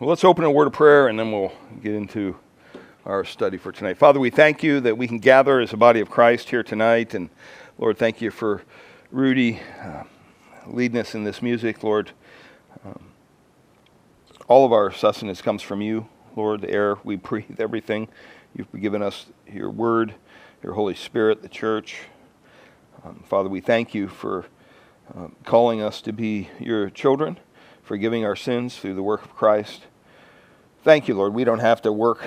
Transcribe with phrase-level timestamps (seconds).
[0.00, 2.34] Well, let's open a word of prayer and then we'll get into
[3.04, 3.98] our study for tonight.
[3.98, 7.12] Father, we thank you that we can gather as a body of Christ here tonight.
[7.12, 7.28] And
[7.76, 8.62] Lord, thank you for
[9.10, 10.04] Rudy uh,
[10.66, 11.82] leading us in this music.
[11.82, 12.12] Lord,
[12.82, 12.98] um,
[14.48, 16.08] all of our sustenance comes from you.
[16.34, 18.08] Lord, the air we breathe, everything.
[18.56, 20.14] You've given us your word,
[20.62, 22.04] your Holy Spirit, the church.
[23.04, 24.46] Um, Father, we thank you for
[25.14, 27.38] uh, calling us to be your children,
[27.82, 29.82] forgiving our sins through the work of Christ.
[30.82, 31.34] Thank you, Lord.
[31.34, 32.24] We don't have to work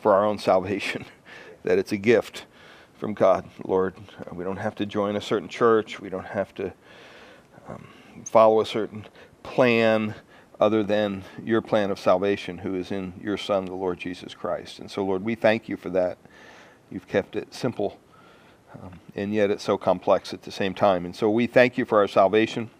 [0.00, 1.04] for our own salvation,
[1.62, 2.46] that it's a gift
[2.98, 3.96] from God, Lord.
[4.32, 6.00] We don't have to join a certain church.
[6.00, 6.72] We don't have to
[7.68, 7.86] um,
[8.24, 9.06] follow a certain
[9.42, 10.14] plan
[10.58, 14.78] other than your plan of salvation, who is in your Son, the Lord Jesus Christ.
[14.78, 16.16] And so, Lord, we thank you for that.
[16.90, 17.98] You've kept it simple,
[18.72, 21.04] um, and yet it's so complex at the same time.
[21.04, 22.70] And so we thank you for our salvation.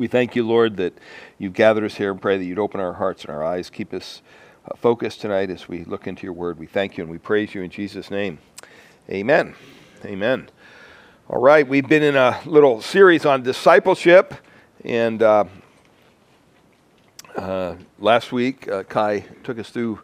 [0.00, 0.96] We thank you, Lord, that
[1.36, 3.92] you've gathered us here and pray that you'd open our hearts and our eyes, keep
[3.92, 4.22] us
[4.64, 6.58] uh, focused tonight as we look into your word.
[6.58, 8.38] We thank you and we praise you in Jesus' name.
[9.10, 9.54] Amen.
[10.02, 10.48] Amen.
[11.28, 14.32] All right, we've been in a little series on discipleship,
[14.86, 15.44] and uh,
[17.36, 20.00] uh, last week uh, Kai took us through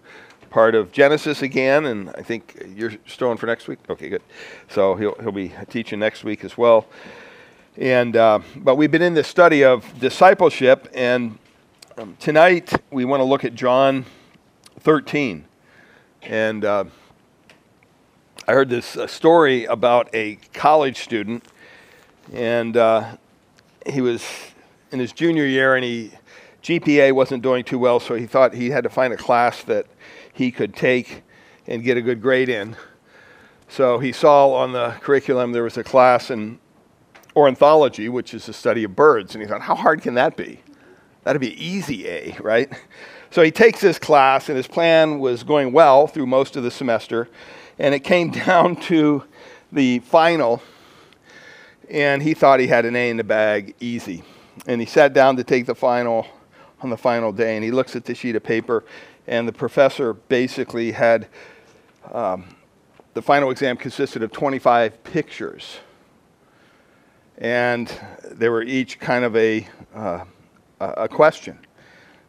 [0.50, 3.78] part of Genesis again, and I think you're still for next week.
[3.88, 4.22] Okay, good.
[4.68, 6.86] So he'll he'll be teaching next week as well.
[7.78, 11.38] And uh, but we've been in this study of discipleship, and
[11.98, 14.06] um, tonight we want to look at John
[14.80, 15.44] 13.
[16.22, 16.84] And uh,
[18.48, 21.44] I heard this uh, story about a college student,
[22.32, 23.18] and uh,
[23.84, 24.24] he was
[24.90, 26.12] in his junior year, and he
[26.62, 29.84] GPA wasn't doing too well, so he thought he had to find a class that
[30.32, 31.24] he could take
[31.66, 32.74] and get a good grade in.
[33.68, 36.30] So he saw on the curriculum there was a class
[37.36, 39.34] ornithology, which is the study of birds.
[39.34, 40.60] And he thought, how hard can that be?
[41.22, 42.72] That'd be easy A, right?
[43.30, 46.70] So he takes this class, and his plan was going well through most of the
[46.70, 47.28] semester.
[47.78, 49.24] And it came down to
[49.70, 50.62] the final,
[51.90, 54.22] and he thought he had an A in the bag, easy.
[54.66, 56.26] And he sat down to take the final
[56.80, 58.84] on the final day, and he looks at the sheet of paper,
[59.26, 61.28] and the professor basically had
[62.12, 62.44] um,
[63.14, 65.78] the final exam consisted of 25 pictures
[67.38, 67.92] and
[68.24, 70.24] they were each kind of a, uh,
[70.80, 71.58] a question.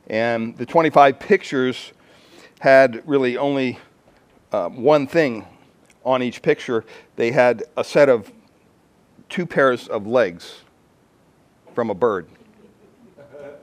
[0.07, 1.91] And the 25 pictures
[2.59, 3.79] had really only
[4.51, 5.45] uh, one thing
[6.05, 6.85] on each picture.
[7.15, 8.31] They had a set of
[9.29, 10.61] two pairs of legs
[11.75, 12.27] from a bird.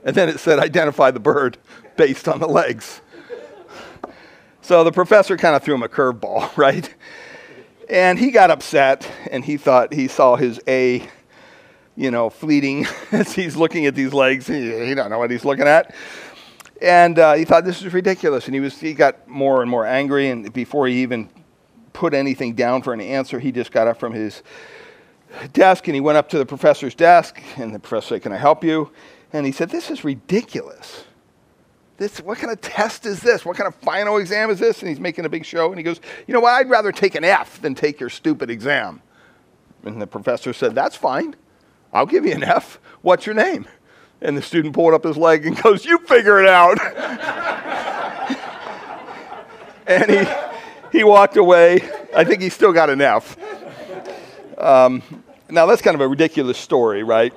[0.03, 1.57] And then it said, identify the bird
[1.97, 3.01] based on the legs.
[4.61, 6.93] So the professor kind of threw him a curveball, right?
[7.89, 11.07] And he got upset and he thought he saw his A
[11.95, 14.47] you know, fleeting as he's looking at these legs.
[14.47, 15.93] He, he don't know what he's looking at.
[16.81, 18.45] And uh, he thought this was ridiculous.
[18.45, 20.29] And he, was, he got more and more angry.
[20.29, 21.29] And before he even
[21.93, 24.43] put anything down for an answer, he just got up from his
[25.53, 27.41] desk and he went up to the professor's desk.
[27.57, 28.91] And the professor said, Can I help you?
[29.31, 31.05] And he said, This is ridiculous.
[31.97, 33.45] This, what kind of test is this?
[33.45, 34.81] What kind of final exam is this?
[34.81, 35.69] And he's making a big show.
[35.69, 36.51] And he goes, You know what?
[36.51, 39.01] I'd rather take an F than take your stupid exam.
[39.85, 41.35] And the professor said, That's fine.
[41.95, 42.77] I'll give you an F.
[43.01, 43.65] What's your name?
[44.21, 46.77] And the student pulled up his leg and goes, You figure it out.
[49.87, 50.25] and he,
[50.97, 51.79] he walked away.
[52.13, 53.37] I think he still got an F.
[54.57, 55.01] Um,
[55.49, 57.33] now, that's kind of a ridiculous story, right?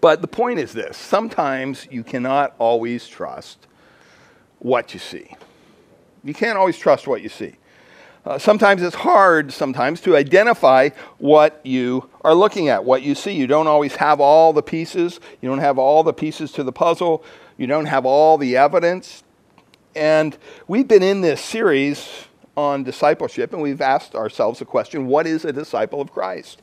[0.00, 3.66] But the point is this sometimes you cannot always trust
[4.60, 5.34] what you see.
[6.22, 7.56] You can't always trust what you see.
[8.26, 10.88] Uh, sometimes it's hard sometimes to identify
[11.18, 13.30] what you are looking at, what you see.
[13.30, 15.20] You don't always have all the pieces.
[15.40, 17.22] You don't have all the pieces to the puzzle.
[17.56, 19.22] You don't have all the evidence.
[19.94, 22.26] And we've been in this series
[22.56, 26.62] on discipleship, and we've asked ourselves the question what is a disciple of Christ?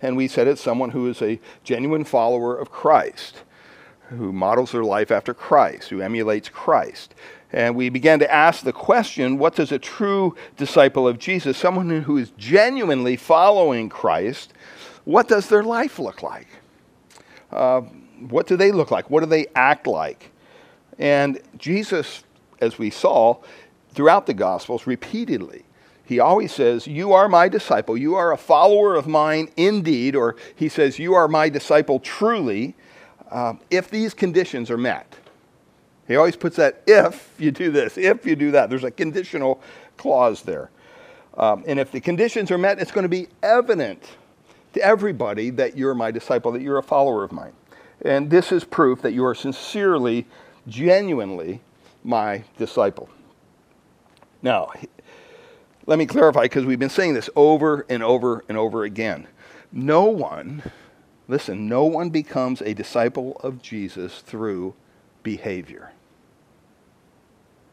[0.00, 3.42] And we said it's someone who is a genuine follower of Christ,
[4.08, 7.14] who models their life after Christ, who emulates Christ.
[7.52, 12.02] And we began to ask the question what does a true disciple of Jesus, someone
[12.02, 14.54] who is genuinely following Christ,
[15.04, 16.48] what does their life look like?
[17.50, 17.82] Uh,
[18.28, 19.10] what do they look like?
[19.10, 20.30] What do they act like?
[20.98, 22.24] And Jesus,
[22.60, 23.36] as we saw
[23.90, 25.64] throughout the Gospels repeatedly,
[26.04, 27.96] he always says, You are my disciple.
[27.96, 30.16] You are a follower of mine indeed.
[30.16, 32.74] Or he says, You are my disciple truly,
[33.30, 35.16] uh, if these conditions are met.
[36.08, 38.70] He always puts that if you do this, if you do that.
[38.70, 39.60] There's a conditional
[39.96, 40.70] clause there.
[41.34, 44.02] Um, and if the conditions are met, it's going to be evident
[44.74, 47.52] to everybody that you're my disciple, that you're a follower of mine.
[48.04, 50.26] And this is proof that you are sincerely,
[50.66, 51.60] genuinely
[52.04, 53.08] my disciple.
[54.42, 54.72] Now,
[55.86, 59.28] let me clarify because we've been saying this over and over and over again.
[59.70, 60.62] No one,
[61.28, 64.74] listen, no one becomes a disciple of Jesus through
[65.22, 65.92] behavior.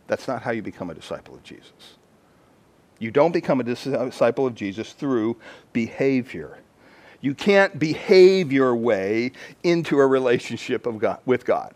[0.08, 1.98] That's not how you become a disciple of Jesus.
[2.98, 5.38] You don't become a disciple of Jesus through
[5.72, 6.58] behavior.
[7.22, 9.32] You can't behave your way
[9.64, 11.74] into a relationship of God, with God.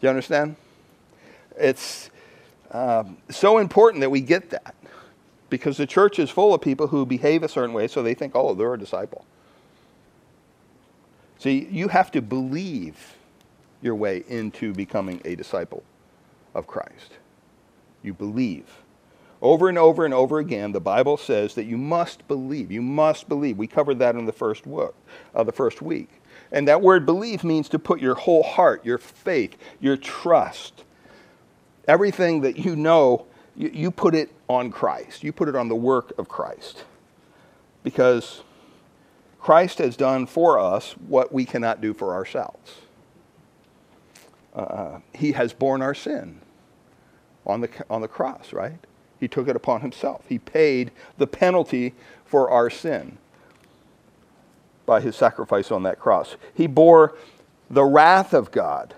[0.00, 0.56] Do you understand?
[1.56, 2.10] It's
[2.70, 4.74] um, so important that we get that
[5.50, 8.32] because the church is full of people who behave a certain way, so they think,
[8.34, 9.24] oh, they're a disciple.
[11.38, 13.16] See, you have to believe
[13.82, 15.82] your way into becoming a disciple
[16.54, 17.18] of Christ.
[18.02, 18.66] You believe.
[19.42, 22.70] Over and over and over again, the Bible says that you must believe.
[22.70, 23.56] You must believe.
[23.56, 24.90] We covered that in the first week,
[25.34, 26.10] uh, the first week.
[26.52, 30.84] And that word believe means to put your whole heart, your faith, your trust,
[31.88, 35.24] everything that you know, you, you put it on Christ.
[35.24, 36.84] You put it on the work of Christ.
[37.82, 38.42] Because
[39.40, 42.74] Christ has done for us what we cannot do for ourselves.
[44.54, 46.40] Uh, he has borne our sin
[47.46, 48.78] on the, on the cross, right?
[49.18, 50.24] He took it upon himself.
[50.28, 51.94] He paid the penalty
[52.24, 53.18] for our sin
[54.86, 56.36] by his sacrifice on that cross.
[56.54, 57.14] He bore
[57.68, 58.94] the wrath of God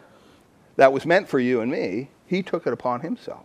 [0.77, 2.09] that was meant for you and me.
[2.27, 3.45] He took it upon himself.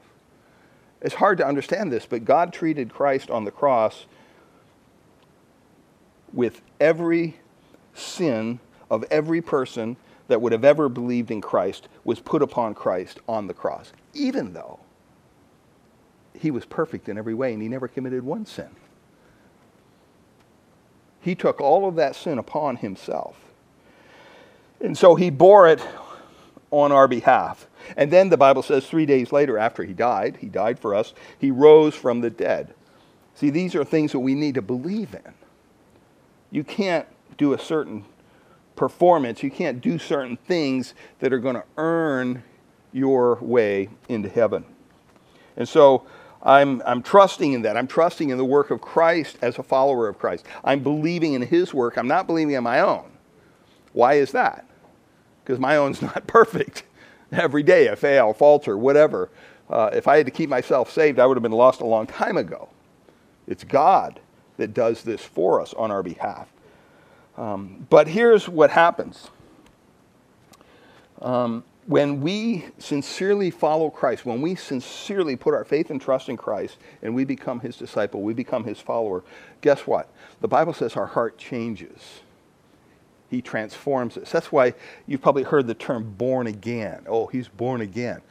[1.02, 4.06] It's hard to understand this, but God treated Christ on the cross
[6.32, 7.38] with every
[7.94, 13.20] sin of every person that would have ever believed in Christ was put upon Christ
[13.28, 14.80] on the cross, even though
[16.34, 18.70] he was perfect in every way and he never committed one sin.
[21.22, 23.38] He took all of that sin upon himself.
[24.80, 25.86] And so he bore it
[26.72, 27.68] on our behalf.
[27.96, 31.14] And then the Bible says three days later, after he died, he died for us,
[31.40, 32.74] he rose from the dead.
[33.36, 35.34] See, these are things that we need to believe in.
[36.52, 37.08] You can't
[37.38, 38.04] do a certain
[38.78, 42.44] performance, you can't do certain things that are going to earn
[42.94, 44.64] your way into heaven.
[45.58, 46.08] And so
[46.42, 47.76] I'm, I'm trusting in that.
[47.76, 50.46] I'm trusting in the work of Christ as a follower of Christ.
[50.64, 51.98] I'm believing in his work.
[51.98, 53.12] I'm not believing in my own.
[53.92, 54.66] Why is that?
[55.44, 56.84] Because my own's not perfect.
[57.32, 59.30] Every day I fail, falter, whatever.
[59.70, 62.08] Uh, if I had to keep myself saved, I would have been lost a long
[62.08, 62.70] time ago.
[63.48, 64.22] It's God
[64.58, 66.48] that does this for us on our behalf.
[67.38, 69.30] Um, but here's what happens.
[71.22, 76.36] Um, when we sincerely follow Christ, when we sincerely put our faith and trust in
[76.36, 79.24] Christ and we become his disciple, we become his follower,
[79.62, 80.10] guess what?
[80.42, 82.22] The Bible says our heart changes.
[83.30, 84.32] He transforms us.
[84.32, 84.74] That's why
[85.06, 87.06] you've probably heard the term born again.
[87.08, 88.22] Oh, he's born again.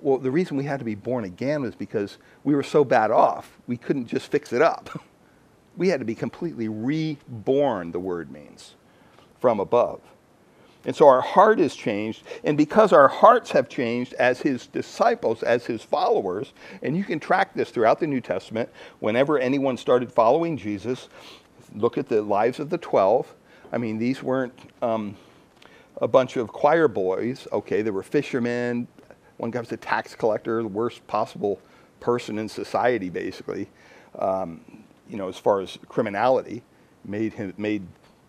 [0.00, 3.10] Well, the reason we had to be born again was because we were so bad
[3.10, 5.02] off, we couldn't just fix it up.
[5.80, 8.74] We had to be completely reborn, the word means,
[9.38, 10.02] from above.
[10.84, 12.22] And so our heart is changed.
[12.44, 17.18] And because our hearts have changed as his disciples, as his followers, and you can
[17.18, 18.68] track this throughout the New Testament,
[18.98, 21.08] whenever anyone started following Jesus,
[21.74, 23.34] look at the lives of the 12.
[23.72, 24.52] I mean, these weren't
[24.82, 25.16] um,
[25.96, 27.80] a bunch of choir boys, okay?
[27.80, 28.86] They were fishermen.
[29.38, 31.58] One guy was a tax collector, the worst possible
[32.00, 33.70] person in society, basically.
[34.18, 34.79] Um,
[35.10, 36.62] you know, as far as criminality,
[37.04, 37.82] made him made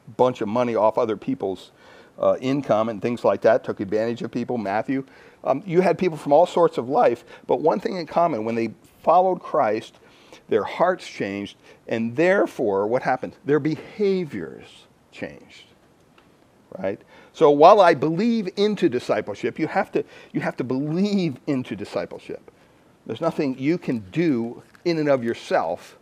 [0.08, 1.72] a bunch of money off other people's
[2.20, 4.58] uh, income and things like that, took advantage of people.
[4.58, 5.06] Matthew,
[5.44, 8.56] um, you had people from all sorts of life, but one thing in common: when
[8.56, 8.74] they
[9.04, 10.00] followed Christ,
[10.50, 11.58] their hearts changed,
[11.88, 13.36] and therefore, what happened?
[13.46, 15.66] Their behaviors changed.
[16.78, 17.02] Right.
[17.34, 22.50] So while I believe into discipleship, you have to you have to believe into discipleship.
[23.06, 25.98] There's nothing you can do in and of yourself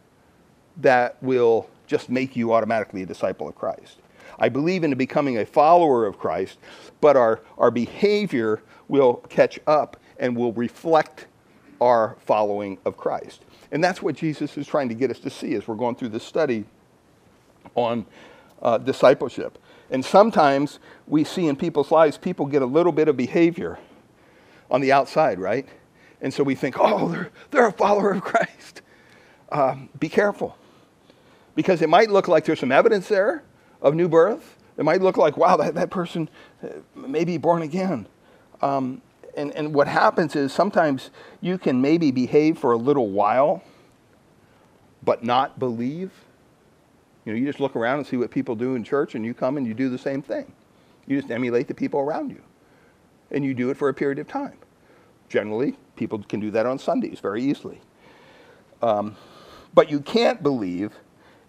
[0.81, 3.97] that will just make you automatically a disciple of Christ.
[4.37, 6.57] I believe in becoming a follower of Christ,
[7.01, 11.27] but our, our behavior will catch up and will reflect
[11.81, 13.43] our following of Christ.
[13.71, 16.09] And that's what Jesus is trying to get us to see as we're going through
[16.09, 16.65] this study
[17.75, 18.05] on
[18.61, 19.57] uh, discipleship.
[19.91, 23.79] And sometimes we see in people's lives, people get a little bit of behavior
[24.69, 25.67] on the outside, right?
[26.21, 28.81] And so we think, oh, they're, they're a follower of Christ.
[29.51, 30.55] Um, be careful
[31.59, 33.43] because it might look like there's some evidence there
[33.81, 34.55] of new birth.
[34.77, 36.29] It might look like, wow, that, that person
[36.95, 38.07] may be born again.
[38.61, 39.01] Um,
[39.35, 41.09] and, and what happens is sometimes
[41.41, 43.61] you can maybe behave for a little while,
[45.03, 46.13] but not believe.
[47.25, 49.33] You know, you just look around and see what people do in church, and you
[49.33, 50.53] come and you do the same thing.
[51.07, 52.41] You just emulate the people around you.
[53.31, 54.57] And you do it for a period of time.
[55.27, 57.81] Generally, people can do that on Sundays very easily.
[58.81, 59.17] Um,
[59.73, 60.93] but you can't believe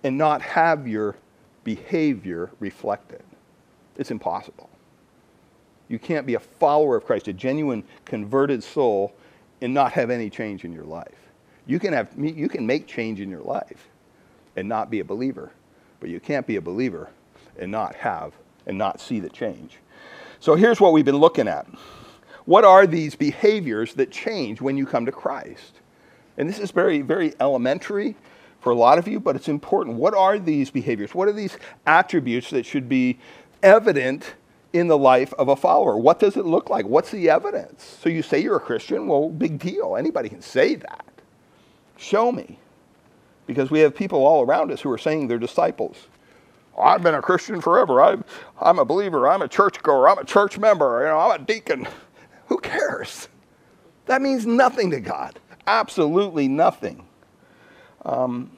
[0.03, 1.17] and not have your
[1.65, 3.23] behavior reflected.
[3.97, 4.71] It's impossible.
[5.89, 9.13] You can't be a follower of Christ, a genuine converted soul,
[9.61, 11.29] and not have any change in your life.
[11.67, 13.89] You can, have, you can make change in your life
[14.57, 15.53] and not be a believer,
[15.99, 17.11] but you can't be a believer
[17.59, 18.33] and not have
[18.67, 19.79] and not see the change.
[20.39, 21.67] So here's what we've been looking at.
[22.47, 25.81] What are these behaviors that change when you come to Christ?
[26.39, 28.17] And this is very, very elementary
[28.61, 29.97] for a lot of you, but it's important.
[29.97, 31.15] What are these behaviors?
[31.15, 33.19] What are these attributes that should be
[33.63, 34.35] evident
[34.73, 35.97] in the life of a follower?
[35.97, 36.87] What does it look like?
[36.87, 37.99] What's the evidence?
[38.01, 39.07] So you say you're a Christian?
[39.07, 39.97] Well, big deal.
[39.97, 41.05] Anybody can say that.
[41.97, 42.59] Show me.
[43.47, 46.07] Because we have people all around us who are saying they're disciples.
[46.79, 48.01] I've been a Christian forever.
[48.01, 48.25] I'm,
[48.61, 49.29] I'm a believer.
[49.29, 50.09] I'm a churchgoer.
[50.09, 51.01] I'm a church member.
[51.01, 51.89] You know, I'm a deacon.
[52.47, 53.29] Who cares?
[54.07, 55.39] That means nothing to God.
[55.67, 57.07] Absolutely nothing.
[58.05, 58.51] Um,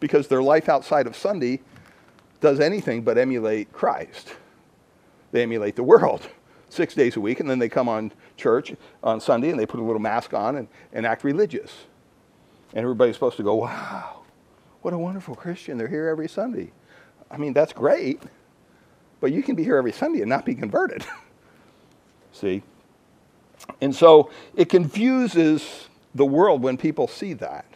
[0.00, 1.60] because their life outside of Sunday
[2.40, 4.34] does anything but emulate Christ.
[5.32, 6.28] They emulate the world
[6.68, 9.80] six days a week, and then they come on church on Sunday and they put
[9.80, 11.72] a little mask on and, and act religious.
[12.74, 14.20] And everybody's supposed to go, wow,
[14.82, 15.78] what a wonderful Christian.
[15.78, 16.70] They're here every Sunday.
[17.30, 18.22] I mean, that's great,
[19.20, 21.04] but you can be here every Sunday and not be converted.
[22.32, 22.62] See?
[23.80, 27.66] And so it confuses the world when people see that.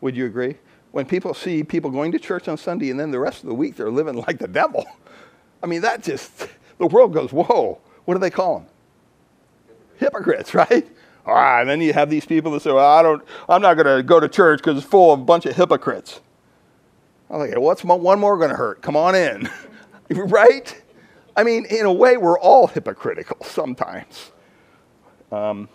[0.00, 0.56] Would you agree?
[0.92, 3.54] When people see people going to church on Sunday and then the rest of the
[3.54, 4.86] week they're living like the devil.
[5.62, 8.68] I mean, that just, the world goes, whoa, what do they call them?
[9.96, 10.86] Hypocrites, right?
[11.26, 13.74] All right, and then you have these people that say, well, I don't, I'm not
[13.74, 16.20] going to go to church because it's full of a bunch of hypocrites.
[17.28, 18.80] I'm like, what's one more going to hurt?
[18.80, 19.50] Come on in.
[20.10, 20.82] right?
[21.36, 24.32] I mean, in a way, we're all hypocritical sometimes.
[25.30, 25.68] Um,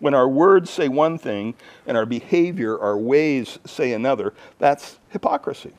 [0.00, 1.54] when our words say one thing
[1.86, 5.72] and our behavior, our ways say another, that's hypocrisy.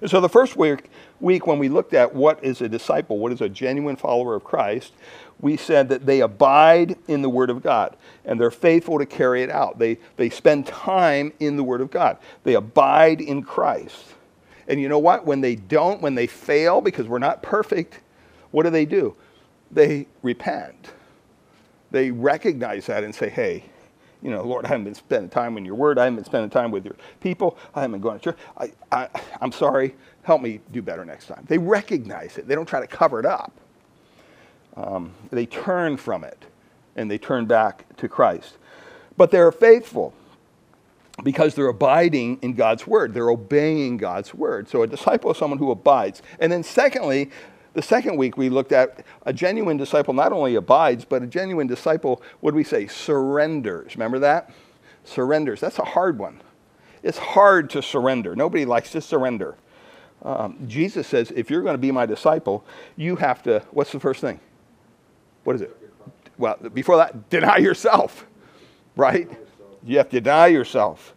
[0.00, 0.90] And so the first week,
[1.20, 4.42] week when we looked at what is a disciple, what is a genuine follower of
[4.42, 4.92] Christ,
[5.40, 9.42] we said that they abide in the Word of God and they're faithful to carry
[9.42, 9.78] it out.
[9.78, 12.18] They, they spend time in the Word of God.
[12.42, 14.14] They abide in Christ.
[14.66, 15.26] And you know what?
[15.26, 18.00] When they don't, when they fail, because we're not perfect,
[18.50, 19.14] what do they do?
[19.70, 20.92] They repent.
[21.92, 23.64] They recognize that and say, hey,
[24.22, 25.98] you know, Lord, I haven't been spending time in your word.
[25.98, 27.58] I haven't been spending time with your people.
[27.74, 28.38] I haven't been going to church.
[28.56, 29.08] I, I,
[29.40, 29.94] I'm sorry.
[30.22, 31.44] Help me do better next time.
[31.48, 32.48] They recognize it.
[32.48, 33.52] They don't try to cover it up.
[34.76, 36.46] Um, they turn from it
[36.96, 38.56] and they turn back to Christ.
[39.16, 40.14] But they're faithful
[41.22, 43.12] because they're abiding in God's word.
[43.12, 44.68] They're obeying God's word.
[44.68, 46.22] So a disciple is someone who abides.
[46.38, 47.30] And then, secondly,
[47.74, 51.66] the second week we looked at a genuine disciple not only abides, but a genuine
[51.66, 53.96] disciple, what do we say, surrenders.
[53.96, 54.50] Remember that?
[55.04, 55.60] Surrenders.
[55.60, 56.42] That's a hard one.
[57.02, 58.36] It's hard to surrender.
[58.36, 59.56] Nobody likes to surrender.
[60.22, 62.64] Um, Jesus says, if you're going to be my disciple,
[62.96, 64.38] you have to, what's the first thing?
[65.44, 65.76] What is it?
[66.38, 68.26] Well, before that, deny yourself,
[68.96, 69.28] right?
[69.84, 71.14] You have to deny yourself,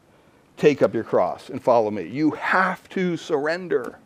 [0.57, 2.07] take up your cross, and follow me.
[2.07, 3.99] You have to surrender.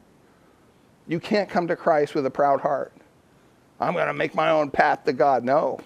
[1.10, 2.94] You can't come to Christ with a proud heart.
[3.80, 5.44] I'm going to make my own path to God.
[5.44, 5.80] No.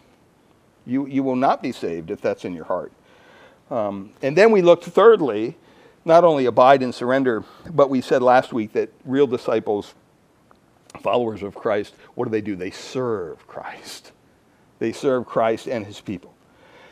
[0.86, 2.92] You, you will not be saved if that's in your heart.
[3.72, 5.56] Um, and then we looked, thirdly,
[6.04, 9.94] not only abide and surrender, but we said last week that real disciples,
[11.02, 12.58] followers of Christ, what do they do?
[12.58, 14.12] They serve Christ.
[14.80, 16.34] They serve Christ and his people.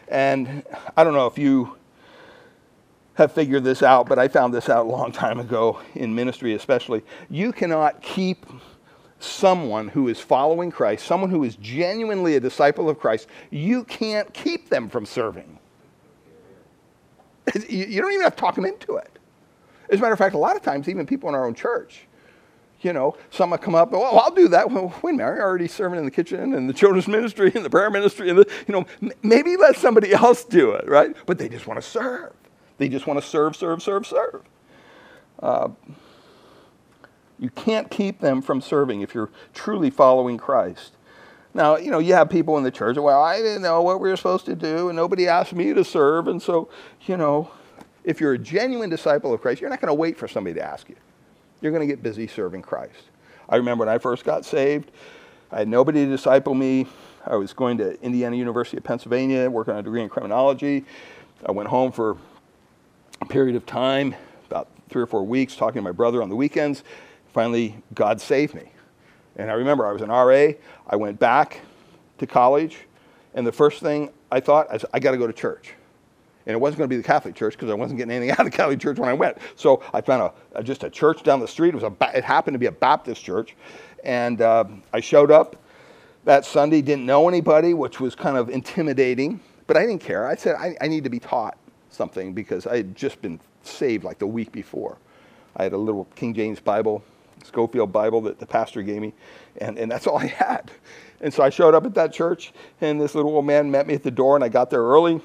[0.08, 0.64] And
[0.96, 1.76] I don't know if you
[3.22, 6.54] have figured this out, but I found this out a long time ago in ministry,
[6.54, 7.04] especially.
[7.30, 8.46] You cannot keep
[9.20, 14.34] someone who is following Christ, someone who is genuinely a disciple of Christ, you can't
[14.34, 15.58] keep them from serving.
[17.68, 19.20] You don't even have to talk them into it.
[19.90, 22.08] As a matter of fact, a lot of times, even people in our own church,
[22.82, 24.72] you know, some come up, well, I'll do that.
[24.72, 27.66] Well, wait a minute, I'm already serving in the kitchen and the children's ministry and
[27.66, 28.30] the prayer ministry.
[28.30, 31.16] And the, you know, maybe let somebody else do it, right?
[31.26, 32.34] But they just want to serve.
[32.82, 34.42] They just want to serve, serve, serve, serve.
[35.40, 35.70] Uh,
[37.38, 40.94] you can't keep them from serving if you're truly following Christ.
[41.54, 44.10] Now, you know, you have people in the church, well, I didn't know what we
[44.10, 46.28] were supposed to do, and nobody asked me to serve.
[46.28, 46.70] And so,
[47.06, 47.52] you know,
[48.04, 50.64] if you're a genuine disciple of Christ, you're not going to wait for somebody to
[50.64, 50.96] ask you
[51.62, 53.12] you're going to get busy serving Christ.
[53.48, 54.90] I remember when I first got saved,
[55.52, 56.88] I had nobody to disciple me.
[57.28, 60.84] I was going to Indiana University of Pennsylvania, working on a degree in criminology.
[61.46, 62.18] I went home for
[63.26, 64.16] period of time,
[64.50, 66.84] about three or four weeks, talking to my brother on the weekends.
[67.34, 68.72] Finally, God saved me.
[69.36, 70.54] And I remember I was an RA.
[70.88, 71.62] I went back
[72.18, 72.78] to college,
[73.34, 75.74] and the first thing I thought is, I got to go to church.
[76.46, 78.40] And it wasn't going to be the Catholic church because I wasn't getting anything out
[78.40, 79.38] of the Catholic church when I went.
[79.56, 81.70] So I found a, a just a church down the street.
[81.70, 83.56] It was a it happened to be a Baptist church,
[84.04, 85.56] and uh, I showed up
[86.26, 86.82] that Sunday.
[86.82, 89.40] Didn't know anybody, which was kind of intimidating.
[89.68, 90.28] But I didn't care.
[90.28, 91.58] I said I, I need to be taught
[91.92, 94.98] something because I had just been saved like the week before.
[95.56, 97.04] I had a little King James Bible,
[97.44, 99.14] Scofield Bible that the pastor gave me,
[99.58, 100.72] and, and that's all I had.
[101.20, 103.94] And so I showed up at that church, and this little old man met me
[103.94, 105.22] at the door, and I got there early,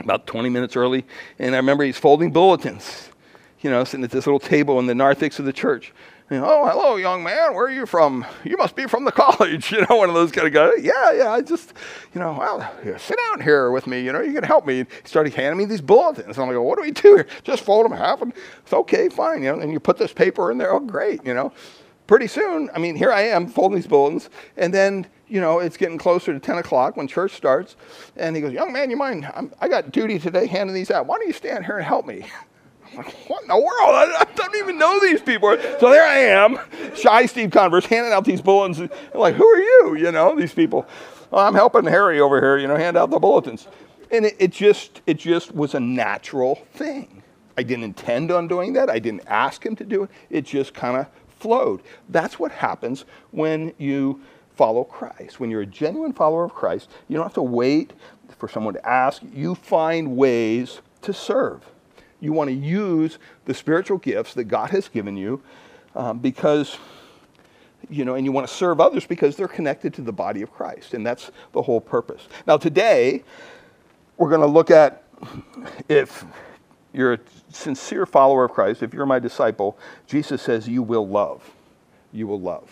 [0.00, 1.04] about 20 minutes early,
[1.38, 3.08] and I remember he's folding bulletins,
[3.60, 5.92] you know, sitting at this little table in the narthex of the church.
[6.30, 7.52] And, oh, hello, young man.
[7.52, 8.24] Where are you from?
[8.44, 9.70] You must be from the college.
[9.70, 10.82] You know, one of those kind of guys.
[10.82, 11.30] Yeah, yeah.
[11.30, 11.74] I just,
[12.14, 14.00] you know, well, sit down here with me.
[14.00, 14.78] You know, you can help me.
[14.78, 16.38] He started handing me these bulletins.
[16.38, 17.26] I'm like, what do we do here?
[17.42, 18.22] Just fold them half.
[18.22, 19.42] And it's okay, fine.
[19.42, 20.72] You know, and you put this paper in there.
[20.72, 21.22] Oh, great.
[21.26, 21.52] You know,
[22.06, 24.30] pretty soon, I mean, here I am folding these bulletins.
[24.56, 27.76] And then, you know, it's getting closer to 10 o'clock when church starts.
[28.16, 29.30] And he goes, young man, you mind?
[29.34, 31.04] I'm, I got duty today handing these out.
[31.04, 32.24] Why don't you stand here and help me?
[32.96, 33.70] what in the world?
[33.78, 35.56] I, I, don't even know these people.
[35.80, 36.58] So there I am,
[36.94, 38.80] shy Steve Converse, handing out these bulletins.
[38.80, 39.96] I'm like, who are you?
[39.96, 40.86] You know, these people.
[41.30, 43.66] Well, I'm helping Harry over here, you know, hand out the bulletins.
[44.10, 47.22] And it, it just it just was a natural thing.
[47.56, 48.90] I didn't intend on doing that.
[48.90, 50.10] I didn't ask him to do it.
[50.30, 51.06] It just kind of
[51.38, 51.82] flowed.
[52.08, 54.20] That's what happens when you
[54.54, 55.40] follow Christ.
[55.40, 57.92] When you're a genuine follower of Christ, you don't have to wait
[58.38, 59.22] for someone to ask.
[59.32, 61.62] You find ways to serve
[62.24, 65.42] you want to use the spiritual gifts that God has given you
[65.94, 66.76] um, because,
[67.88, 70.50] you know, and you want to serve others because they're connected to the body of
[70.52, 70.94] Christ.
[70.94, 72.26] And that's the whole purpose.
[72.46, 73.22] Now, today,
[74.16, 75.04] we're going to look at
[75.88, 76.24] if
[76.92, 81.48] you're a sincere follower of Christ, if you're my disciple, Jesus says you will love.
[82.12, 82.70] You will love.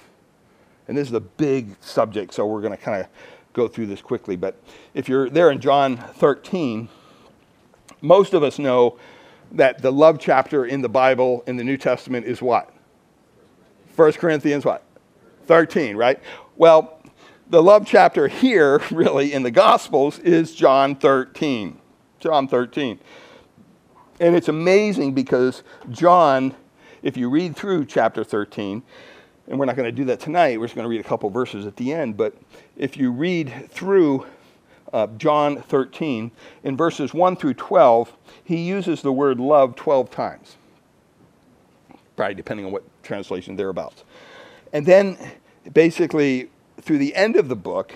[0.89, 3.09] And this is a big subject, so we're going to kind of
[3.53, 4.37] go through this quickly.
[4.37, 4.61] But
[4.95, 6.89] if you're there in John 13,
[8.01, 8.99] most of us know
[9.53, 12.73] that the love chapter in the Bible in the New Testament is what?
[13.97, 14.83] 1 Corinthians what?
[15.47, 16.19] 13, right?
[16.57, 17.01] Well,
[17.51, 21.79] the love chapter here, really, in the Gospels is John 13.
[22.21, 22.99] John 13.
[24.21, 26.55] And it's amazing because John,
[27.03, 28.83] if you read through chapter 13,
[29.49, 31.29] and we're not going to do that tonight, we're just going to read a couple
[31.29, 32.35] verses at the end, but
[32.77, 34.27] if you read through
[34.93, 36.31] uh, John 13,
[36.65, 38.13] in verses 1 through 12,
[38.45, 40.57] he uses the word love 12 times,
[42.17, 44.05] probably depending on what translation thereabouts.
[44.73, 45.17] And then
[45.73, 46.51] basically,
[46.81, 47.95] through the end of the book,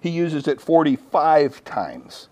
[0.00, 2.28] he uses it 45 times.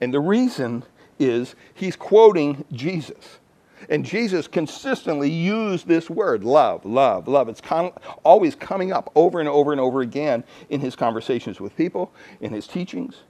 [0.00, 0.84] And the reason
[1.18, 3.39] is he's quoting Jesus.
[3.88, 7.48] And Jesus consistently used this word, love, love, love.
[7.48, 7.92] It's con-
[8.24, 12.52] always coming up over and over and over again in his conversations with people, in
[12.52, 13.22] his teachings.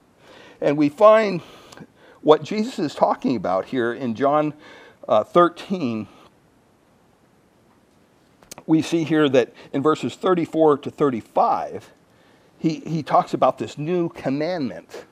[0.59, 1.41] And we find
[2.21, 4.53] what Jesus is talking about here in John
[5.07, 6.07] uh, 13.
[8.67, 11.91] We see here that in verses 34 to 35,
[12.59, 15.05] he, he talks about this new commandment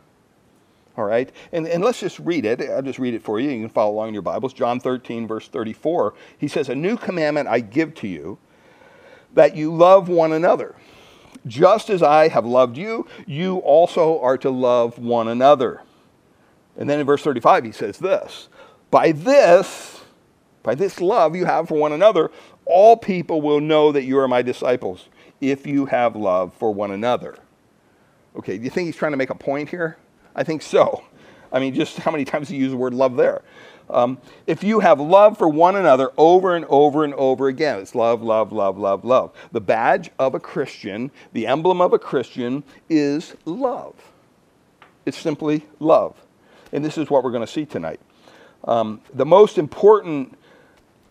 [0.99, 1.31] all right?
[1.53, 2.61] And, and let's just read it.
[2.61, 3.49] I'll just read it for you.
[3.49, 4.53] You can follow along in your Bibles.
[4.53, 6.13] John 13, verse 34.
[6.37, 8.37] He says, A new commandment I give to you,
[9.33, 10.75] that you love one another.
[11.47, 15.81] Just as I have loved you, you also are to love one another.
[16.77, 18.49] And then in verse 35, he says this
[18.91, 20.01] By this,
[20.63, 22.29] by this love you have for one another,
[22.65, 25.07] all people will know that you are my disciples,
[25.39, 27.37] if you have love for one another.
[28.35, 29.97] Okay, do you think he's trying to make a point here?
[30.39, 31.03] I think so.
[31.51, 33.41] I mean, just how many times do you use the word love there?
[33.89, 37.93] Um, if you have love for one another over and over and over again, it's
[37.93, 39.33] love, love, love, love, love.
[39.51, 43.95] The badge of a Christian, the emblem of a Christian is love.
[45.05, 46.15] It's simply love.
[46.71, 47.99] And this is what we're going to see tonight.
[48.63, 50.37] Um, the most important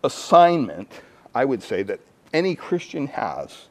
[0.03, 0.91] assignment,
[1.35, 1.99] I would say, that
[2.33, 3.67] any Christian has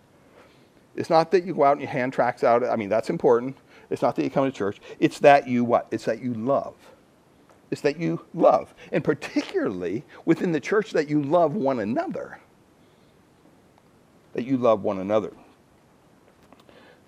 [0.94, 2.62] is not that you go out and you hand tracts out.
[2.62, 3.56] I mean, that's important.
[3.90, 4.80] It's not that you come to church.
[5.00, 5.88] It's that you what?
[5.90, 6.74] It's that you love.
[7.70, 8.74] It's that you love.
[8.92, 12.38] And particularly within the church, that you love one another.
[14.34, 15.32] That you love one another.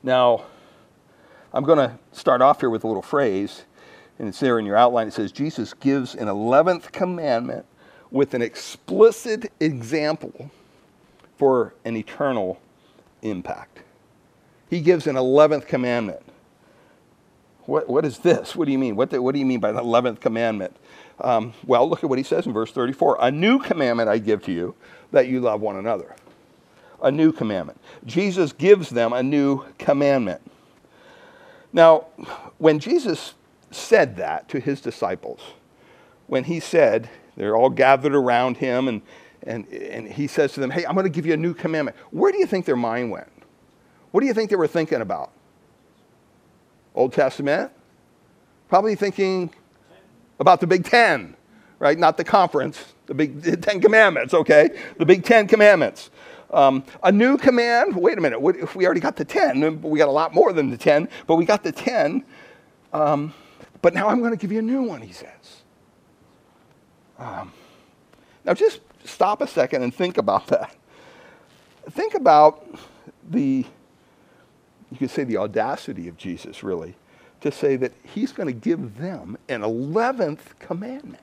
[0.03, 0.45] Now,
[1.53, 3.64] I'm going to start off here with a little phrase,
[4.19, 5.09] and it's there in your outline.
[5.09, 7.66] It says, Jesus gives an 11th commandment
[8.11, 10.51] with an explicit example
[11.37, 12.61] for an eternal
[13.23, 13.81] impact.
[14.69, 16.21] He gives an 11th commandment.
[17.71, 18.57] What, what is this?
[18.57, 18.97] What do you mean?
[18.97, 20.77] What, the, what do you mean by the 11th commandment?
[21.21, 24.43] Um, well, look at what he says in verse 34 A new commandment I give
[24.47, 24.75] to you,
[25.13, 26.17] that you love one another.
[27.01, 27.81] a new commandment.
[28.05, 30.41] Jesus gives them a new commandment.
[31.73, 32.07] Now,
[32.59, 33.35] when Jesus
[33.71, 35.41] said that to his disciples,
[36.27, 39.01] when he said, they're all gathered around him, and,
[39.45, 41.97] and, and he says to them, Hey, I'm going to give you a new commandment.
[42.11, 43.31] Where do you think their mind went?
[44.11, 45.31] What do you think they were thinking about?
[46.94, 47.72] Old Testament?
[48.68, 49.50] Probably thinking
[50.38, 51.37] about the Big Ten,
[51.79, 51.98] right?
[51.98, 54.70] Not the conference, the Big Ten Commandments, okay?
[54.98, 56.11] The Big Ten Commandments.
[56.53, 59.98] Um, a new command, wait a minute, what, if we already got the 10, we
[59.98, 62.24] got a lot more than the 10, but we got the 10.
[62.92, 63.33] Um,
[63.83, 65.62] but now I'm going to give you a new one, he says.
[67.18, 67.53] Um,
[68.44, 70.74] now just stop a second and think about that.
[71.90, 72.66] Think about
[73.29, 73.64] the,
[74.90, 76.96] you could say the audacity of Jesus, really,
[77.40, 81.22] to say that he's going to give them an 11th commandment.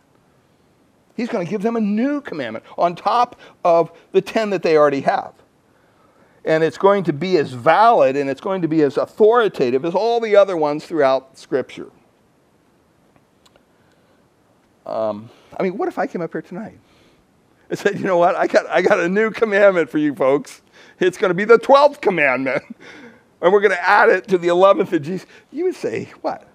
[1.16, 4.78] He's going to give them a new commandment on top of the 10 that they
[4.78, 5.34] already have.
[6.46, 9.96] And it's going to be as valid and it's going to be as authoritative as
[9.96, 11.92] all the other ones throughout Scripture.
[14.86, 16.80] Um, I mean, what if I came up here tonight
[17.70, 20.62] and said, you know what, I got, I got a new commandment for you folks.
[21.00, 22.64] It's going to be the 12th commandment.
[23.42, 25.28] And we're going to add it to the 11th of Jesus.
[25.52, 26.48] You would say, what?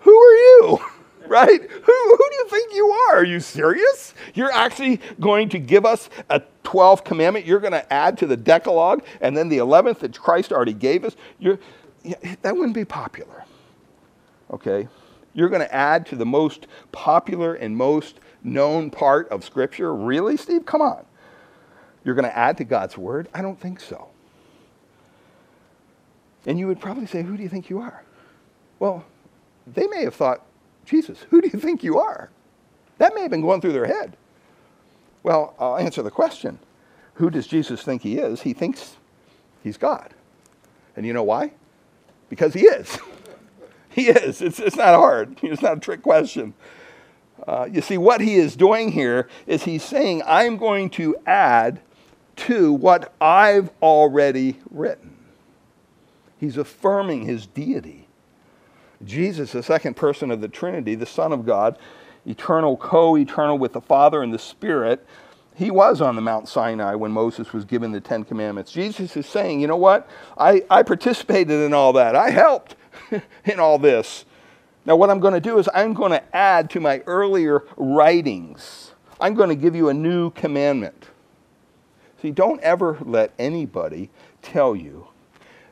[0.00, 0.78] Who are you?
[1.28, 1.60] right?
[1.60, 3.16] Who, who do you think you are?
[3.16, 4.14] Are you serious?
[4.34, 8.36] You're actually going to give us a 12th commandment you're going to add to the
[8.36, 11.16] Decalogue, and then the 11th that Christ already gave us?
[11.38, 11.58] You're,
[12.42, 13.44] that wouldn't be popular.
[14.50, 14.88] Okay?
[15.32, 19.94] You're going to add to the most popular and most known part of Scripture?
[19.94, 20.64] Really, Steve?
[20.64, 21.04] Come on.
[22.04, 23.28] You're going to add to God's Word?
[23.34, 24.08] I don't think so.
[26.46, 28.02] And you would probably say, Who do you think you are?
[28.78, 29.04] Well,
[29.66, 30.46] they may have thought
[30.86, 32.30] Jesus, who do you think you are?
[32.98, 34.16] That may have been going through their head.
[35.22, 36.60] Well, I'll answer the question.
[37.14, 38.42] Who does Jesus think he is?
[38.42, 38.96] He thinks
[39.62, 40.14] he's God.
[40.94, 41.52] And you know why?
[42.30, 42.98] Because he is.
[43.90, 44.40] he is.
[44.40, 46.54] It's, it's not hard, it's not a trick question.
[47.46, 51.80] Uh, you see, what he is doing here is he's saying, I'm going to add
[52.36, 55.15] to what I've already written.
[56.38, 58.08] He's affirming his deity.
[59.04, 61.78] Jesus, the second person of the Trinity, the Son of God,
[62.26, 65.06] eternal, co eternal with the Father and the Spirit,
[65.54, 68.72] he was on the Mount Sinai when Moses was given the Ten Commandments.
[68.72, 70.08] Jesus is saying, you know what?
[70.36, 72.76] I, I participated in all that, I helped
[73.44, 74.24] in all this.
[74.84, 78.92] Now, what I'm going to do is I'm going to add to my earlier writings,
[79.20, 81.06] I'm going to give you a new commandment.
[82.20, 84.10] See, don't ever let anybody
[84.42, 85.08] tell you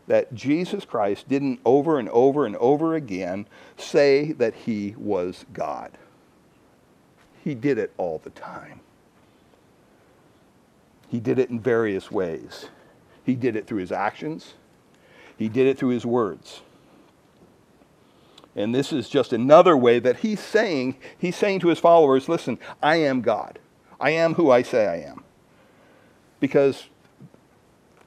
[0.07, 5.93] that Jesus Christ didn't over and over and over again say that he was God.
[7.43, 8.81] He did it all the time.
[11.09, 12.67] He did it in various ways.
[13.25, 14.55] He did it through his actions,
[15.37, 16.62] he did it through his words.
[18.57, 22.59] And this is just another way that he's saying, he's saying to his followers, listen,
[22.81, 23.59] I am God.
[24.01, 25.25] I am who I say I am.
[26.38, 26.85] Because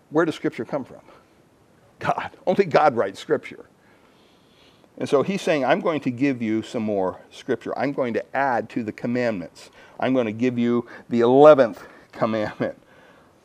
[0.10, 1.02] where does Scripture come from?
[2.00, 2.32] God.
[2.48, 3.66] Only God writes Scripture.
[4.98, 7.78] And so he's saying, I'm going to give you some more Scripture.
[7.78, 9.70] I'm going to add to the commandments.
[10.00, 11.78] I'm going to give you the 11th
[12.12, 12.82] commandment.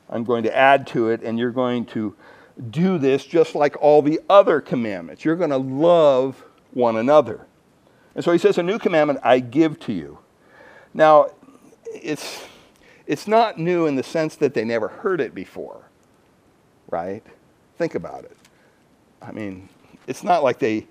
[0.09, 2.15] I'm going to add to it, and you're going to
[2.71, 5.25] do this just like all the other commandments.
[5.25, 7.47] You're going to love one another.
[8.15, 10.19] And so he says, A new commandment I give to you.
[10.95, 11.29] Now,
[11.87, 12.45] it's,
[13.07, 15.89] it's not new in the sense that they never heard it before,
[16.91, 17.25] right?
[17.79, 18.37] Think about it.
[19.23, 19.69] I mean,
[20.07, 20.87] it's not like they,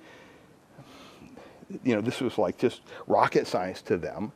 [1.84, 4.32] you know, this was like just rocket science to them.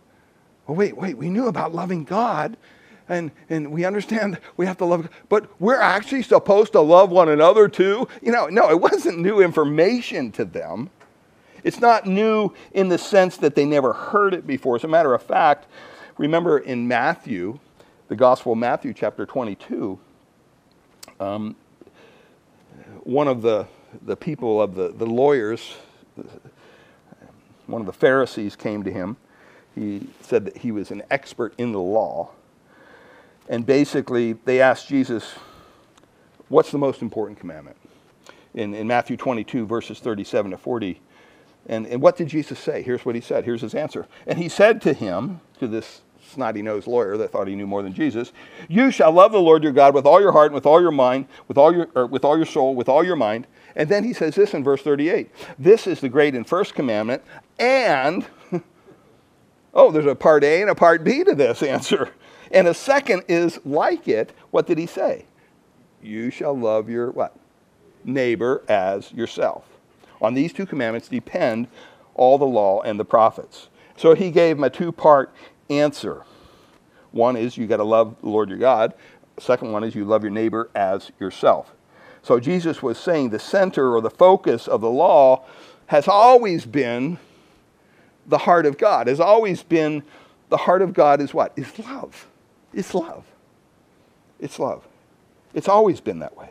[0.67, 2.57] Well, wait, wait, we knew about loving God
[3.07, 7.29] and, and we understand we have to love, but we're actually supposed to love one
[7.29, 8.07] another too.
[8.21, 10.89] You know, no, it wasn't new information to them.
[11.63, 14.75] It's not new in the sense that they never heard it before.
[14.75, 15.67] As a matter of fact,
[16.17, 17.59] remember in Matthew,
[18.07, 19.99] the Gospel of Matthew, chapter 22,
[21.19, 21.55] um,
[23.03, 23.67] one of the
[24.01, 25.75] the people of the, the lawyers,
[27.67, 29.17] one of the Pharisees came to him.
[29.73, 32.31] He said that he was an expert in the law.
[33.49, 35.35] And basically, they asked Jesus,
[36.47, 37.75] What's the most important commandment?
[38.53, 41.01] In, in Matthew 22, verses 37 to 40.
[41.67, 42.83] And, and what did Jesus say?
[42.83, 43.45] Here's what he said.
[43.45, 44.07] Here's his answer.
[44.27, 47.81] And he said to him, to this snotty nosed lawyer that thought he knew more
[47.81, 48.31] than Jesus,
[48.67, 50.91] You shall love the Lord your God with all your heart and with all your
[50.91, 54.13] mind, with all your, with all your soul, with all your mind, and then he
[54.13, 57.23] says this in verse 38 This is the great and first commandment,
[57.59, 58.25] and,
[59.73, 62.09] oh, there's a part A and a part B to this answer.
[62.51, 64.31] And a second is like it.
[64.51, 65.25] What did he say?
[66.05, 67.35] you shall love your what?
[68.03, 69.65] Neighbor as yourself.
[70.21, 71.67] On these two commandments depend
[72.13, 73.67] all the law and the prophets.
[73.97, 75.33] So he gave him a two part
[75.69, 76.23] answer.
[77.11, 78.93] One is you got to love the Lord your God.
[79.39, 81.73] Second one is you love your neighbor as yourself.
[82.25, 85.45] So Jesus was saying the center or the focus of the law
[85.85, 87.19] has always been
[88.25, 90.01] the heart of God, has always been
[90.49, 91.53] the heart of God is what?
[91.55, 92.27] Is love.
[92.73, 93.25] It's love.
[94.39, 94.87] It's love.
[95.53, 96.49] It's always been that way.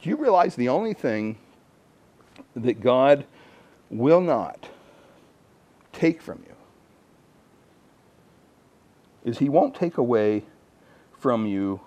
[0.00, 1.36] Do you realize the only thing
[2.54, 3.26] that God
[3.90, 4.68] will not
[5.92, 6.54] take from you
[9.24, 10.44] is He won't take away
[11.18, 11.80] from you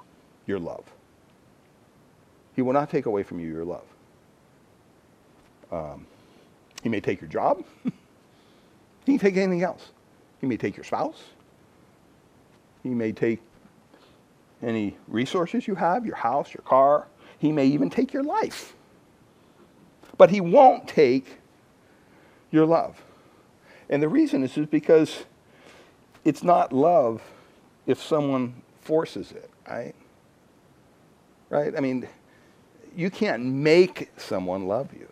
[0.45, 0.83] your love.
[2.59, 3.85] He will not take away from you your love.
[5.71, 6.05] Um,
[6.83, 7.63] he may take your job.
[9.05, 9.93] he can take anything else.
[10.41, 11.23] He may take your spouse.
[12.83, 13.39] He may take
[14.61, 17.07] any resources you have, your house, your car.
[17.37, 18.75] He may even take your life.
[20.17, 21.37] But he won't take
[22.51, 23.01] your love.
[23.89, 25.23] And the reason is, is because
[26.25, 27.21] it's not love
[27.87, 29.95] if someone forces it, right?
[31.49, 31.73] Right?
[31.73, 32.05] I mean,
[32.99, 35.07] you can't make someone love you.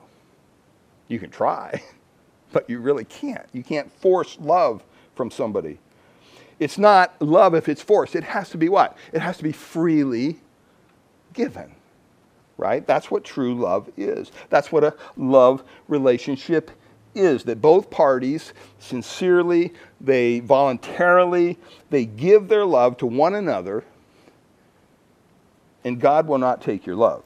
[1.08, 1.82] You can try,
[2.52, 3.46] but you really can't.
[3.54, 4.84] You can't force love
[5.16, 5.80] from somebody.
[6.60, 8.14] It's not love if it's forced.
[8.14, 8.98] It has to be what?
[9.14, 10.42] It has to be freely
[11.32, 11.76] given.
[12.58, 12.86] Right?
[12.86, 14.34] That's what true love is.
[14.50, 16.72] That's what a love relationship
[17.16, 21.58] is that both parties sincerely, they voluntarily,
[21.90, 23.86] they give their love to one another,
[25.86, 27.24] and God will not take your love.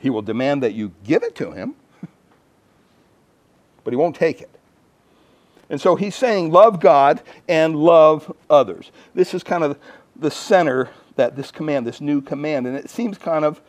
[0.00, 1.74] He will demand that you give it to him,
[3.84, 4.50] but he won't take it.
[5.70, 8.90] And so he's saying, love God and love others.
[9.14, 9.78] This is kind of
[10.16, 13.60] the center that this command, this new command, and it seems kind of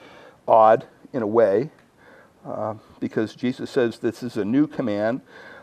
[0.48, 1.70] odd in a way
[2.46, 5.22] uh, because Jesus says, This is a new command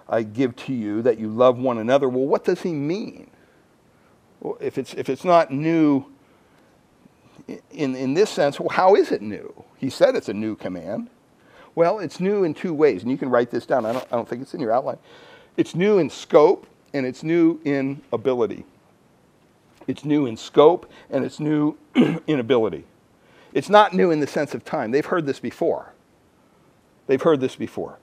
[0.08, 2.08] I give to you that you love one another.
[2.08, 3.30] Well, what does he mean?
[4.40, 6.04] Well, if, it's, if it's not new
[7.70, 9.64] in, in this sense, well, how is it new?
[9.78, 11.10] He said it's a new command.
[11.74, 13.84] Well, it's new in two ways, and you can write this down.
[13.84, 14.98] I don't, I don't think it's in your outline.
[15.56, 18.64] It's new in scope, and it's new in ability.
[19.86, 22.84] It's new in scope, and it's new in ability.
[23.52, 24.90] It's not new in the sense of time.
[24.90, 25.92] They've heard this before.
[27.06, 27.98] They've heard this before.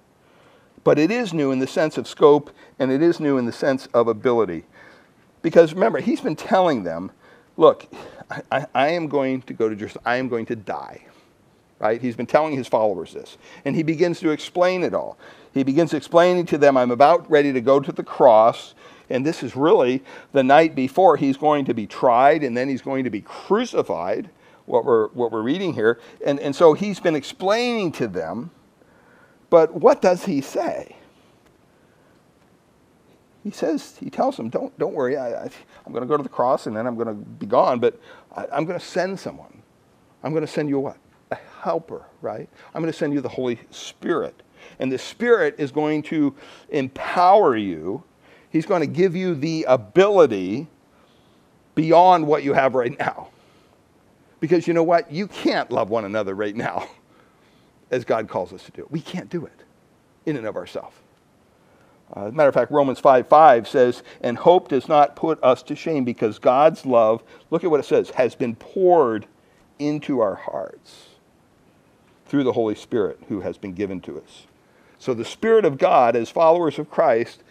[0.84, 3.52] But it is new in the sense of scope, and it is new in the
[3.52, 4.66] sense of ability.
[5.42, 7.12] Because remember, he's been telling them,
[7.58, 7.88] look,
[8.52, 10.04] I, I, am going to go to Jerusalem.
[10.06, 11.06] I am going to die.
[11.84, 12.02] Right?
[12.02, 13.38] He's been telling his followers this.
[13.66, 15.18] And he begins to explain it all.
[15.54, 18.74] He begins explaining to them, I'm about ready to go to the cross.
[19.10, 22.82] And this is really the night before he's going to be tried and then he's
[22.82, 24.30] going to be crucified,
[24.66, 26.00] what we're, what we're reading here.
[26.26, 28.52] And, and so he's been explaining to them
[29.54, 30.96] but what does he say?
[33.44, 36.28] He says, he tells them, don't, don't worry, I, am going to go to the
[36.28, 38.00] cross and then I'm going to be gone, but
[38.36, 39.62] I, I'm going to send someone.
[40.24, 40.98] I'm going to send you what?
[41.64, 42.50] Helper, right?
[42.74, 44.42] I'm going to send you the Holy Spirit.
[44.80, 46.36] And the Spirit is going to
[46.70, 48.04] empower you.
[48.50, 50.68] He's going to give you the ability
[51.76, 53.30] beyond what you have right now.
[54.40, 55.12] Because you know what?
[55.12, 56.88] You can't love one another right now.
[57.94, 58.88] as God calls us to do.
[58.90, 59.64] We can't do it
[60.26, 60.98] in and of ourselves.
[62.16, 65.42] Uh, as a matter of fact, Romans 5 5 says, And hope does not put
[65.44, 69.28] us to shame because God's love, look at what it says, has been poured
[69.80, 71.13] into our hearts
[72.34, 74.48] through the Holy Spirit who has been given to us.
[74.98, 77.44] So the Spirit of God, as followers of Christ,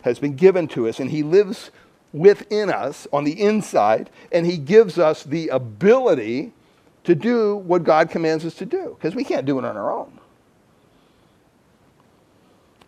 [0.00, 1.70] has been given to us, and He lives
[2.10, 6.54] within us on the inside, and He gives us the ability
[7.02, 9.92] to do what God commands us to do because we can't do it on our
[9.92, 10.18] own.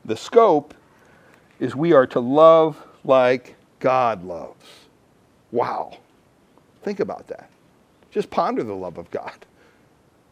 [0.07, 0.73] The scope
[1.61, 4.65] is we are to love like God loves.
[5.53, 5.99] Wow.
[6.83, 7.51] Think about that.
[8.11, 9.45] Just ponder the love of God.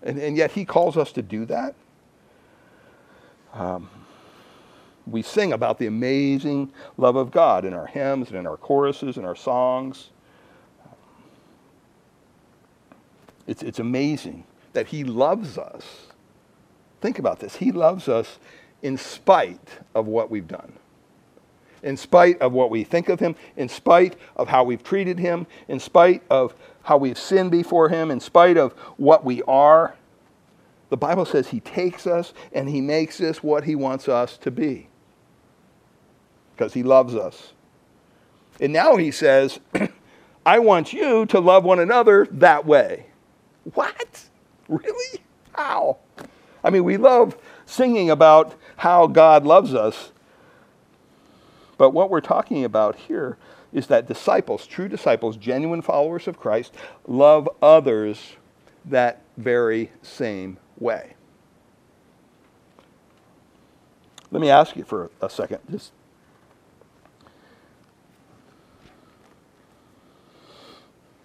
[0.05, 1.75] And, and yet He calls us to do that.
[3.53, 3.89] Um,
[5.07, 9.17] we sing about the amazing love of God in our hymns and in our choruses
[9.17, 10.11] and our songs.
[13.47, 16.07] It's, it's amazing that He loves us.
[17.01, 17.57] Think about this.
[17.57, 18.39] He loves us
[18.83, 20.73] in spite of what we've done,
[21.85, 25.47] in spite of what we think of Him, in spite of how we've treated Him,
[25.69, 29.95] in spite of how we've sinned before Him, in spite of what we are.
[30.89, 34.51] The Bible says He takes us and He makes us what He wants us to
[34.51, 34.89] be
[36.55, 37.53] because He loves us.
[38.61, 39.61] And now He says,
[40.47, 43.07] I want you to love one another that way.
[43.75, 44.25] What?
[44.69, 45.21] Really?
[45.53, 45.99] How?
[46.63, 50.13] I mean, we love singing about how God loves us,
[51.77, 53.37] but what we're talking about here
[53.73, 56.75] is that disciples, true disciples, genuine followers of Christ,
[57.07, 58.35] love others
[58.85, 61.15] that very same way.
[64.31, 65.61] Let me ask you for a second.
[65.71, 65.93] Just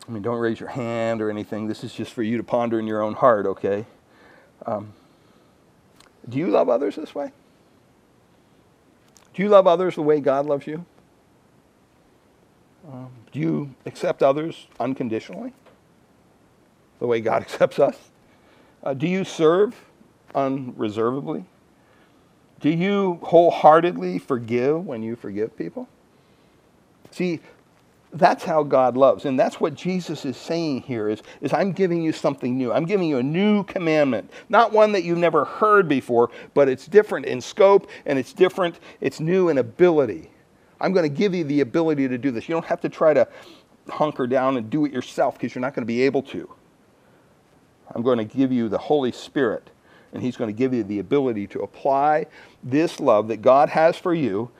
[0.10, 1.68] I mean, don't raise your hand or anything.
[1.68, 3.86] This is just for you to ponder in your own heart, okay?
[4.66, 4.94] Um,
[6.28, 7.32] do you love others this way?
[9.34, 10.86] Do you love others the way God loves you?
[12.88, 15.54] Um, do you accept others unconditionally?
[17.00, 18.12] The way God accepts us?
[18.84, 19.76] Uh, do you serve
[20.34, 21.46] unreservedly?
[22.60, 25.88] Do you wholeheartedly forgive when you forgive people?
[27.12, 27.40] See,
[28.14, 29.26] that's how God loves.
[29.26, 32.72] And that's what Jesus is saying here is, is I'm giving you something new.
[32.72, 34.32] I'm giving you a new commandment.
[34.50, 38.80] Not one that you've never heard before, but it's different in scope and it's different,
[39.00, 40.32] it's new in ability.
[40.82, 42.48] I'm going to give you the ability to do this.
[42.48, 43.28] You don't have to try to
[43.90, 46.50] hunker down and do it yourself because you're not going to be able to.
[47.94, 49.70] I'm going to give you the Holy Spirit,
[50.14, 52.28] and He's going to give you the ability to apply
[52.64, 54.52] this love that God has for you,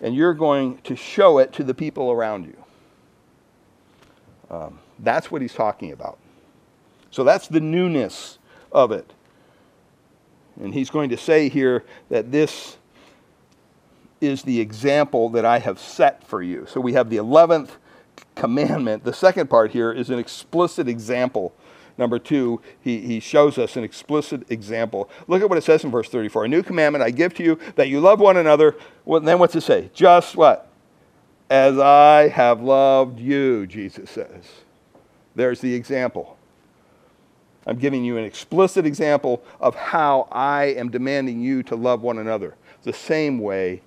[0.00, 2.56] and you're going to show it to the people around you.
[4.50, 6.18] Um, that's what He's talking about.
[7.10, 8.38] So that's the newness
[8.72, 9.12] of it.
[10.60, 12.76] And He's going to say here that this
[14.20, 16.66] is the example that I have set for you.
[16.66, 17.70] So we have the 11th
[18.34, 19.04] commandment.
[19.04, 21.54] The second part here is an explicit example.
[21.98, 25.08] Number two, he, he shows us an explicit example.
[25.28, 26.44] Look at what it says in verse 34.
[26.44, 28.76] A new commandment I give to you that you love one another.
[29.04, 29.90] Well, then what's it say?
[29.94, 30.70] Just what?
[31.48, 34.44] As I have loved you, Jesus says.
[35.34, 36.36] There's the example.
[37.66, 42.18] I'm giving you an explicit example of how I am demanding you to love one
[42.18, 43.82] another, the same way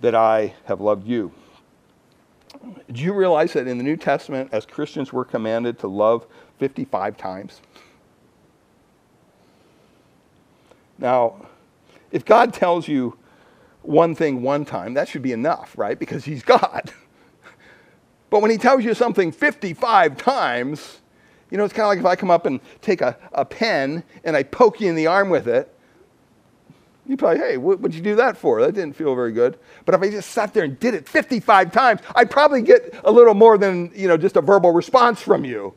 [0.00, 1.32] that I have loved you.
[2.92, 6.26] Do you realize that in the New Testament, as Christians, we're commanded to love
[6.58, 7.60] 55 times?
[10.98, 11.46] Now,
[12.12, 13.16] if God tells you
[13.90, 15.98] one thing one time, that should be enough, right?
[15.98, 16.92] Because He's God.
[18.30, 21.00] but when He tells you something 55 times,
[21.50, 24.04] you know, it's kind of like if I come up and take a, a pen
[24.24, 25.74] and I poke you in the arm with it,
[27.06, 28.60] you probably, hey, what would you do that for?
[28.60, 29.58] That didn't feel very good.
[29.84, 33.10] But if I just sat there and did it 55 times, I'd probably get a
[33.10, 35.74] little more than, you know, just a verbal response from you,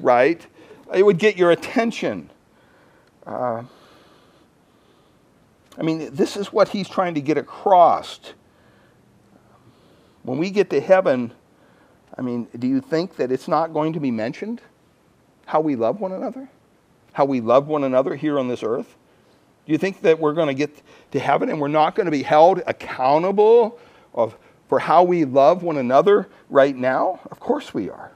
[0.00, 0.46] right?
[0.92, 2.28] It would get your attention.
[3.26, 3.62] Uh,
[5.78, 8.20] I mean, this is what he's trying to get across.
[10.22, 11.32] When we get to heaven,
[12.16, 14.60] I mean, do you think that it's not going to be mentioned
[15.44, 16.48] how we love one another?
[17.12, 18.96] How we love one another here on this earth?
[19.66, 22.10] Do you think that we're going to get to heaven and we're not going to
[22.10, 23.78] be held accountable
[24.14, 24.36] of,
[24.68, 27.20] for how we love one another right now?
[27.30, 28.12] Of course we are.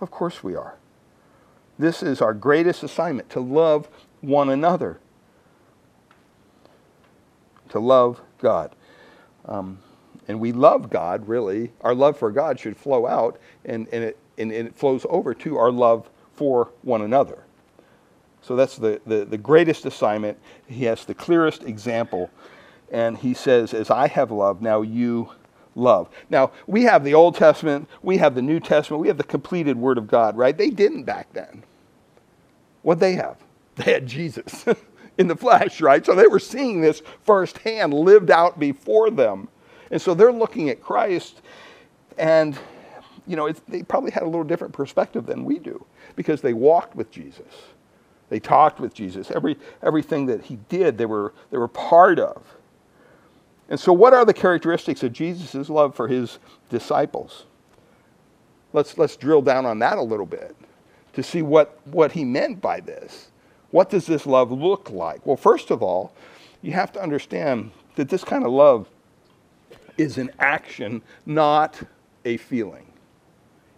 [0.00, 0.76] Of course we are.
[1.78, 3.88] This is our greatest assignment to love
[4.20, 5.00] one another,
[7.74, 8.74] to love God.
[9.46, 9.78] Um,
[10.28, 11.72] and we love God, really.
[11.80, 15.58] Our love for God should flow out, and, and, it, and it flows over to
[15.58, 17.42] our love for one another.
[18.42, 20.38] So that's the, the, the greatest assignment.
[20.68, 22.30] He has the clearest example.
[22.92, 25.30] And he says, As I have loved, now you
[25.74, 26.08] love.
[26.30, 29.76] Now, we have the Old Testament, we have the New Testament, we have the completed
[29.76, 30.56] Word of God, right?
[30.56, 31.64] They didn't back then.
[32.82, 33.38] What they have?
[33.76, 34.64] They had Jesus
[35.18, 36.04] in the flesh, right?
[36.04, 39.48] So they were seeing this firsthand lived out before them.
[39.90, 41.40] And so they're looking at Christ,
[42.18, 42.58] and,
[43.26, 45.84] you know, they probably had a little different perspective than we do
[46.16, 47.52] because they walked with Jesus.
[48.30, 49.30] They talked with Jesus.
[49.30, 52.42] Every, everything that he did, they were, they were part of.
[53.68, 57.44] And so, what are the characteristics of Jesus' love for his disciples?
[58.72, 60.56] Let's, let's drill down on that a little bit
[61.12, 63.28] to see what, what he meant by this.
[63.74, 65.26] What does this love look like?
[65.26, 66.12] Well, first of all,
[66.62, 68.88] you have to understand that this kind of love
[69.98, 71.82] is an action, not
[72.24, 72.86] a feeling.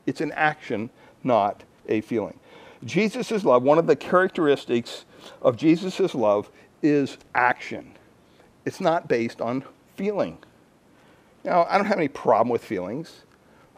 [0.05, 0.91] It's an action,
[1.25, 2.39] not a feeling.
[2.85, 5.07] Jesus' love, one of the characteristics
[5.41, 6.51] of Jesus' love
[6.83, 7.95] is action.
[8.67, 9.65] It's not based on
[9.97, 10.37] feeling.
[11.43, 13.23] Now, I don't have any problem with feelings.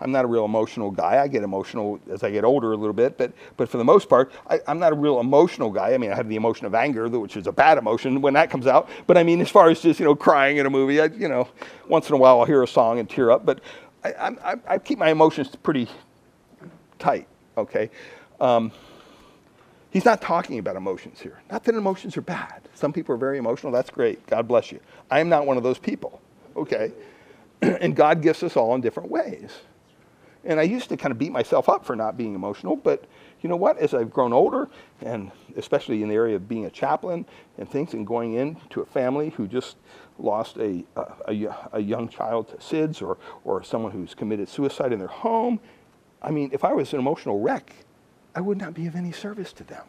[0.00, 1.20] I'm not a real emotional guy.
[1.20, 4.08] I get emotional as I get older a little bit, but, but for the most
[4.08, 5.92] part, I, am not a real emotional guy.
[5.92, 8.50] I mean, I have the emotion of anger, which is a bad emotion when that
[8.50, 8.88] comes out.
[9.06, 11.28] But I mean, as far as just, you know, crying in a movie, I, you
[11.28, 11.48] know,
[11.88, 13.44] once in a while I'll hear a song and tear up.
[13.44, 13.60] But
[14.04, 15.88] I, I, I keep my emotions pretty
[16.98, 17.26] tight,
[17.56, 17.90] okay?
[18.40, 18.70] Um,
[19.90, 21.40] he's not talking about emotions here.
[21.50, 22.62] Not that emotions are bad.
[22.74, 23.72] Some people are very emotional.
[23.72, 24.24] That's great.
[24.26, 24.80] God bless you.
[25.10, 26.20] I am not one of those people,
[26.56, 26.92] okay?
[27.62, 29.50] and God gifts us all in different ways.
[30.48, 33.04] And I used to kind of beat myself up for not being emotional, but
[33.42, 33.76] you know what?
[33.76, 34.70] As I've grown older,
[35.02, 37.26] and especially in the area of being a chaplain
[37.58, 39.76] and things, and going into a family who just
[40.18, 44.90] lost a, uh, a, a, young child to SIDS or, or someone who's committed suicide
[44.90, 45.60] in their home,
[46.22, 47.70] I mean, if I was an emotional wreck,
[48.34, 49.84] I would not be of any service to them,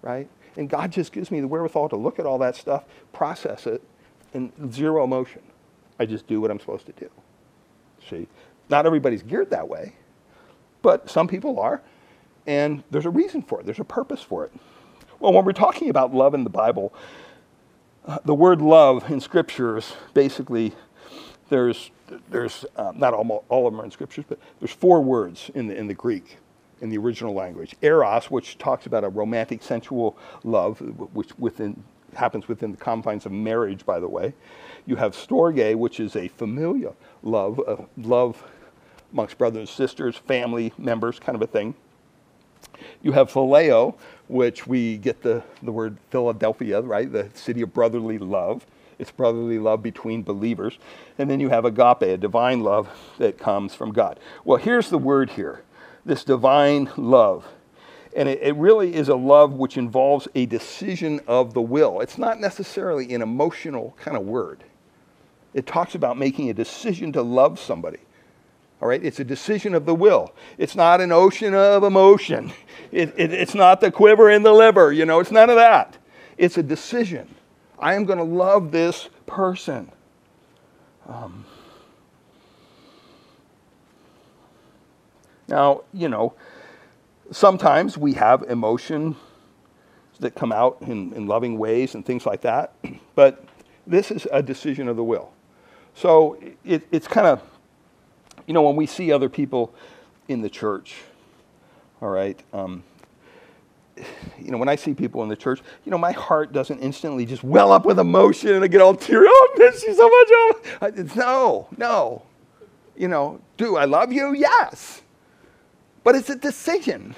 [0.00, 0.30] right?
[0.56, 3.82] And God just gives me the wherewithal to look at all that stuff, process it,
[4.32, 5.42] and zero emotion.
[5.98, 7.10] I just do what I'm supposed to do.
[8.08, 8.26] See,
[8.68, 9.94] not everybody's geared that way,
[10.82, 11.82] but some people are,
[12.46, 13.66] and there's a reason for it.
[13.66, 14.52] There's a purpose for it.
[15.20, 16.92] Well, when we're talking about love in the Bible,
[18.06, 20.74] uh, the word love in scriptures basically
[21.48, 21.90] there's
[22.30, 25.68] there's uh, not all, all of them are in scriptures, but there's four words in
[25.68, 26.38] the in the Greek
[26.80, 27.74] in the original language.
[27.82, 30.80] Eros, which talks about a romantic, sensual love,
[31.14, 31.82] which within
[32.14, 34.34] happens within the confines of marriage, by the way.
[34.86, 38.44] You have storge, which is a familial love, a love
[39.14, 41.74] amongst brothers and sisters, family members, kind of a thing.
[43.02, 43.94] You have phileo,
[44.28, 47.10] which we get the, the word Philadelphia, right?
[47.10, 48.66] The city of brotherly love.
[48.98, 50.78] It's brotherly love between believers.
[51.18, 52.88] And then you have agape, a divine love
[53.18, 54.18] that comes from God.
[54.44, 55.62] Well, here's the word here
[56.04, 57.46] this divine love.
[58.14, 62.00] And it, it, really is a love which involves a decision of the will.
[62.00, 64.62] It's not necessarily an emotional kind of word.
[65.54, 68.00] It talks about making a decision to love somebody.
[68.84, 70.34] All right, it's a decision of the will.
[70.58, 72.52] It's not an ocean of emotion.
[72.92, 74.92] It, it, it's not the quiver in the liver.
[74.92, 75.96] You know, it's none of that.
[76.36, 77.34] It's a decision.
[77.78, 79.90] I am going to love this person.
[81.08, 81.46] Um,
[85.48, 86.34] now, you know,
[87.32, 89.16] sometimes we have emotion
[90.20, 92.74] that come out in, in loving ways and things like that,
[93.14, 93.46] but
[93.86, 95.32] this is a decision of the will.
[95.94, 97.40] So it, it's kind of
[98.46, 99.74] you know, when we see other people
[100.28, 100.96] in the church,
[102.00, 102.82] all right, um,
[104.38, 107.24] you know, when I see people in the church, you know, my heart doesn't instantly
[107.24, 109.26] just well up with emotion and I get all teary.
[109.28, 110.78] Oh, I miss you so much.
[110.82, 112.22] I, no, no.
[112.96, 114.34] You know, do I love you?
[114.34, 115.02] Yes.
[116.02, 117.14] But it's a decision.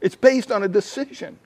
[0.00, 1.38] It's based on a decision.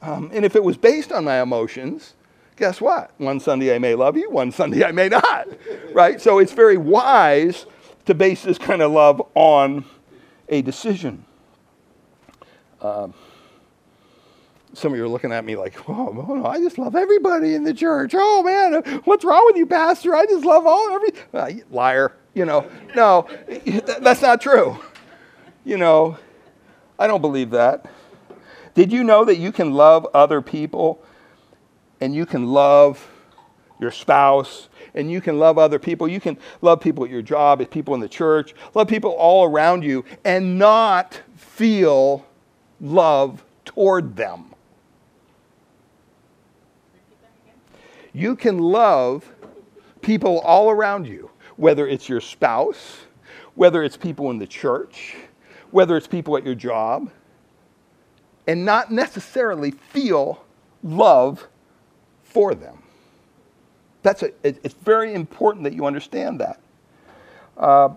[0.00, 2.14] Um, and if it was based on my emotions,
[2.56, 3.12] guess what?
[3.18, 5.48] One Sunday I may love you, one Sunday I may not.
[5.92, 6.22] Right?
[6.22, 7.66] So it's very wise
[8.06, 9.84] to base this kind of love on
[10.48, 11.24] a decision.
[12.80, 13.14] Um,
[14.74, 17.64] some of you are looking at me like, oh, no, I just love everybody in
[17.64, 18.12] the church.
[18.16, 20.14] Oh, man, what's wrong with you, Pastor?
[20.14, 22.12] I just love all, every, uh, liar.
[22.34, 23.28] You know, no,
[23.98, 24.78] that's not true.
[25.64, 26.16] You know,
[26.98, 27.86] I don't believe that.
[28.74, 31.02] Did you know that you can love other people
[32.00, 33.06] and you can love
[33.82, 36.08] your spouse and you can love other people.
[36.08, 39.44] You can love people at your job, at people in the church, love people all
[39.44, 42.24] around you, and not feel
[42.80, 44.54] love toward them.
[48.14, 49.30] You can love
[50.02, 52.98] people all around you, whether it's your spouse,
[53.54, 55.16] whether it's people in the church,
[55.70, 57.10] whether it's people at your job,
[58.46, 60.44] and not necessarily feel
[60.82, 61.48] love
[62.22, 62.81] for them.
[64.02, 66.60] That's a, it, it's very important that you understand that.
[67.56, 67.90] Uh,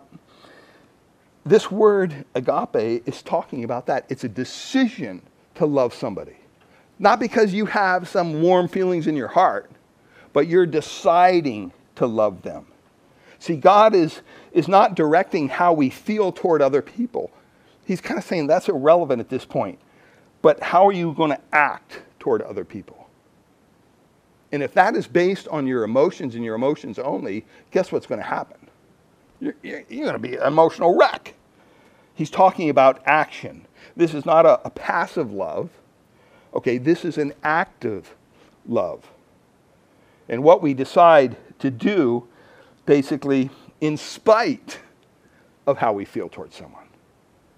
[1.46, 4.06] this word agape is talking about that.
[4.10, 5.22] It's a decision
[5.56, 6.38] to love somebody.
[6.98, 9.70] Not because you have some warm feelings in your heart,
[10.34, 12.66] but you're deciding to love them.
[13.40, 14.22] See, God is,
[14.54, 17.32] is not directing how we feel toward other people.
[17.86, 19.80] He's kind of saying that's irrelevant at this point.
[20.42, 22.95] But how are you going to act toward other people?
[24.56, 28.22] And if that is based on your emotions and your emotions only, guess what's going
[28.22, 28.70] to happen?
[29.42, 31.34] You're, you're, you're going to be an emotional wreck.
[32.14, 33.68] He's talking about action.
[33.98, 35.72] This is not a, a passive love.
[36.54, 38.16] Okay, this is an active
[38.66, 39.12] love.
[40.30, 42.26] And what we decide to do,
[42.86, 43.50] basically,
[43.82, 44.80] in spite
[45.68, 46.88] of how we feel towards someone.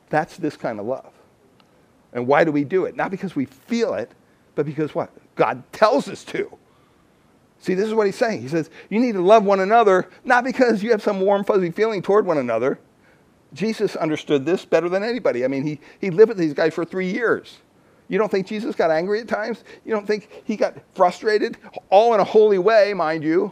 [0.09, 1.13] That's this kind of love.
[2.11, 2.95] And why do we do it?
[2.95, 4.09] Not because we feel it,
[4.55, 5.11] but because what?
[5.35, 6.57] God tells us to.
[7.59, 8.41] See, this is what he's saying.
[8.41, 11.71] He says, you need to love one another, not because you have some warm, fuzzy
[11.71, 12.79] feeling toward one another.
[13.53, 15.43] Jesus understood this better than anybody.
[15.43, 17.57] I mean, he, he lived with these guys for three years.
[18.09, 19.63] You don't think Jesus got angry at times?
[19.83, 21.57] You don't think he got frustrated?
[21.89, 23.51] All in a holy way, mind you.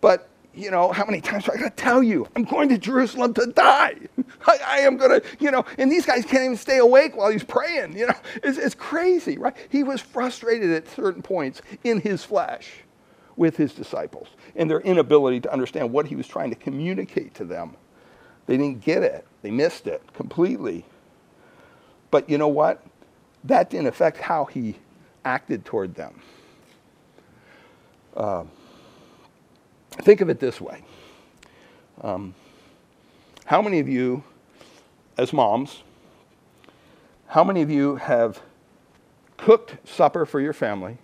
[0.00, 2.28] But you know, how many times I got to tell you?
[2.36, 3.96] I'm going to Jerusalem to die.
[4.46, 7.30] I, I am going to, you know, and these guys can't even stay awake while
[7.30, 7.96] he's praying.
[7.96, 9.56] You know, it's, it's crazy, right?
[9.68, 12.70] He was frustrated at certain points in his flesh
[13.36, 17.44] with his disciples and their inability to understand what he was trying to communicate to
[17.44, 17.76] them.
[18.46, 20.84] They didn't get it, they missed it completely.
[22.10, 22.84] But you know what?
[23.42, 24.76] That didn't affect how he
[25.24, 26.20] acted toward them.
[28.16, 28.44] Uh,
[30.02, 30.82] think of it this way
[32.02, 32.34] um,
[33.46, 34.22] How many of you,
[35.16, 35.82] as moms,
[37.28, 38.40] how many of you have
[39.36, 40.98] cooked supper for your family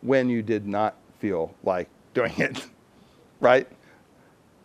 [0.00, 2.66] when you did not feel like doing it?
[3.40, 3.68] right?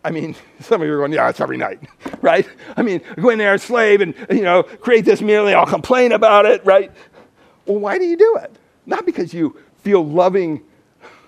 [0.03, 1.79] I mean, some of you are going, yeah, it's every night,
[2.21, 2.47] right?
[2.77, 5.65] I mean, go in there and slave and, you know, create this meal, they all
[5.65, 6.91] complain about it, right?
[7.65, 8.55] Well, why do you do it?
[8.85, 10.63] Not because you feel loving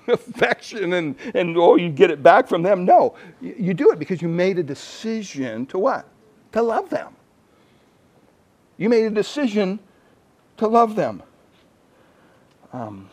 [0.13, 2.85] affection and, and oh, you get it back from them.
[2.85, 6.07] No, you, do it because you made a decision to what?
[6.53, 7.13] To love them.
[8.77, 9.79] You made a decision
[10.57, 11.23] to love them.
[12.73, 13.09] Um,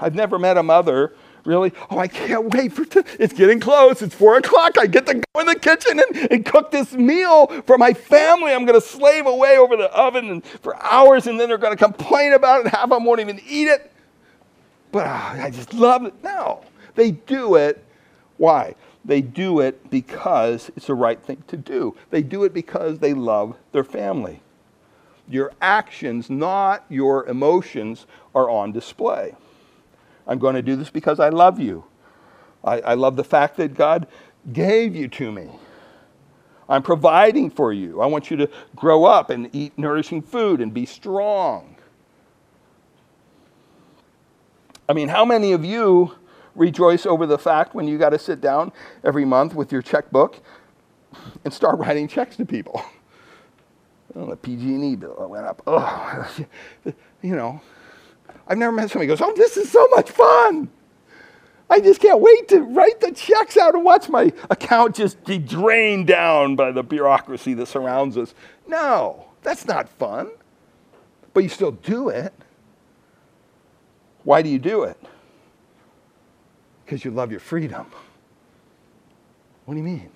[0.00, 1.14] I've never met a mother
[1.44, 1.72] really.
[1.90, 4.02] Oh, I can't wait for t- it's getting close.
[4.02, 4.78] It's four o'clock.
[4.78, 8.52] I get to go in the kitchen and, and cook this meal for my family.
[8.52, 11.82] I'm going to slave away over the oven for hours, and then they're going to
[11.84, 12.70] complain about it.
[12.70, 13.92] Half of them won't even eat it.
[14.94, 16.14] But oh, I just love it.
[16.22, 16.62] No,
[16.94, 17.84] they do it.
[18.36, 18.76] Why?
[19.04, 21.96] They do it because it's the right thing to do.
[22.10, 24.40] They do it because they love their family.
[25.28, 29.34] Your actions, not your emotions, are on display.
[30.28, 31.86] I'm going to do this because I love you.
[32.62, 34.06] I, I love the fact that God
[34.52, 35.50] gave you to me.
[36.68, 38.00] I'm providing for you.
[38.00, 41.73] I want you to grow up and eat nourishing food and be strong.
[44.88, 46.14] I mean, how many of you
[46.54, 48.72] rejoice over the fact when you got to sit down
[49.02, 50.40] every month with your checkbook
[51.44, 52.82] and start writing checks to people?
[54.16, 55.60] Oh, the PG&E bill went up.
[55.66, 56.36] Oh,
[57.20, 57.60] you know,
[58.46, 60.68] I've never met somebody who goes, Oh, this is so much fun.
[61.70, 65.38] I just can't wait to write the checks out and watch my account just be
[65.38, 68.34] drained down by the bureaucracy that surrounds us.
[68.68, 70.30] No, that's not fun.
[71.32, 72.32] But you still do it.
[74.24, 74.96] Why do you do it?
[76.84, 77.86] Because you love your freedom.
[79.64, 80.10] What do you mean?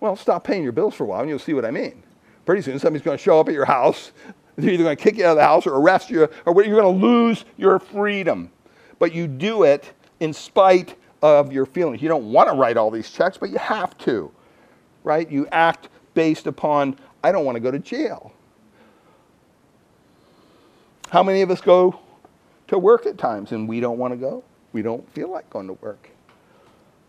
[0.00, 2.02] Well, stop paying your bills for a while and you'll see what I mean.
[2.46, 4.12] Pretty soon somebody's going to show up at your house
[4.56, 6.80] they're either going to kick you out of the house or arrest you, or you're
[6.80, 8.50] going to lose your freedom.
[8.98, 12.00] But you do it in spite of your feelings.
[12.00, 14.30] You don't want to write all these checks, but you have to,
[15.02, 15.28] right?
[15.28, 18.32] You act based upon, I don't want to go to jail.
[21.10, 21.98] How many of us go
[22.68, 24.44] to work at times and we don't want to go?
[24.72, 26.10] We don't feel like going to work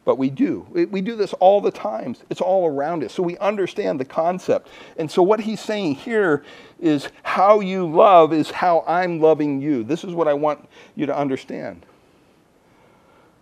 [0.05, 0.65] but we do.
[0.69, 2.23] We do this all the times.
[2.29, 3.11] It's all around us.
[3.11, 4.69] So we understand the concept.
[4.97, 6.43] And so what he's saying here
[6.79, 9.83] is how you love is how I'm loving you.
[9.83, 11.87] This is what I want you to understand.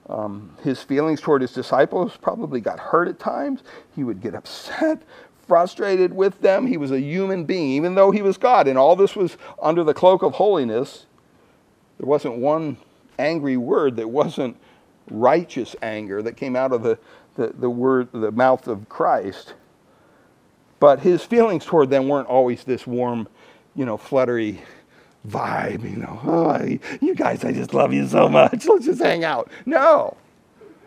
[0.07, 3.64] Um, his feelings toward his disciples probably got hurt at times.
[3.93, 5.03] He would get upset,
[5.45, 6.66] frustrated with them.
[6.66, 8.70] He was a human being, even though he was God.
[8.70, 11.07] And all this was under the cloak of holiness.
[11.98, 12.78] There wasn't one
[13.20, 14.58] angry word that wasn't
[15.10, 16.98] righteous anger that came out of the,
[17.36, 19.54] the, the word, the mouth of Christ.
[20.80, 23.28] But his feelings toward them weren't always this warm,
[23.76, 24.62] you know, fluttery
[25.28, 28.66] vibe, you know, oh, you guys, I just love you so much.
[28.68, 29.50] Let's just hang out.
[29.66, 30.18] No.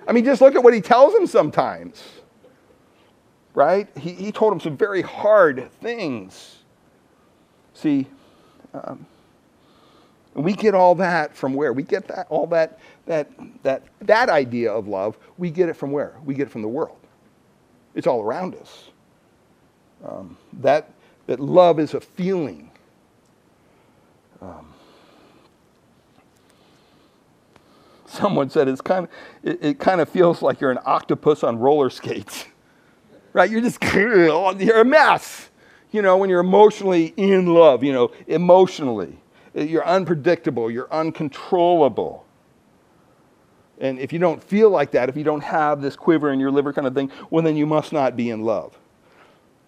[0.07, 2.03] I mean, just look at what he tells them sometimes,
[3.55, 3.89] right?
[3.97, 6.59] He, he told them some very hard things.
[7.75, 8.07] See,
[8.73, 9.07] um,
[10.37, 11.73] we get all that from where?
[11.73, 13.31] We get that all that that
[13.63, 15.17] that that idea of love.
[15.39, 16.15] We get it from where?
[16.25, 16.99] We get it from the world.
[17.95, 18.91] It's all around us.
[20.05, 20.91] Um, that
[21.27, 22.71] that love is a feeling.
[24.43, 24.75] Um,
[28.05, 29.11] someone said it's kind of
[29.43, 32.45] it, it kind of feels like you're an octopus on roller skates,
[33.33, 33.51] right?
[33.51, 35.49] You're just you're a mess.
[35.93, 37.83] You know when you're emotionally in love.
[37.83, 39.19] You know emotionally
[39.65, 42.27] you're unpredictable, you're uncontrollable.
[43.79, 46.51] And if you don't feel like that, if you don't have this quiver in your
[46.51, 48.79] liver kind of thing, well, then you must not be in love.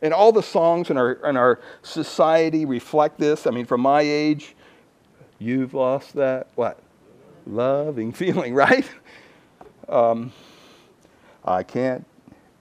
[0.01, 3.47] And all the songs in our, in our society reflect this.
[3.47, 4.55] I mean, from my age,
[5.39, 6.78] you've lost that, what?
[7.47, 8.89] Loving feeling, right?
[9.89, 10.32] Um,
[11.45, 12.05] I can't,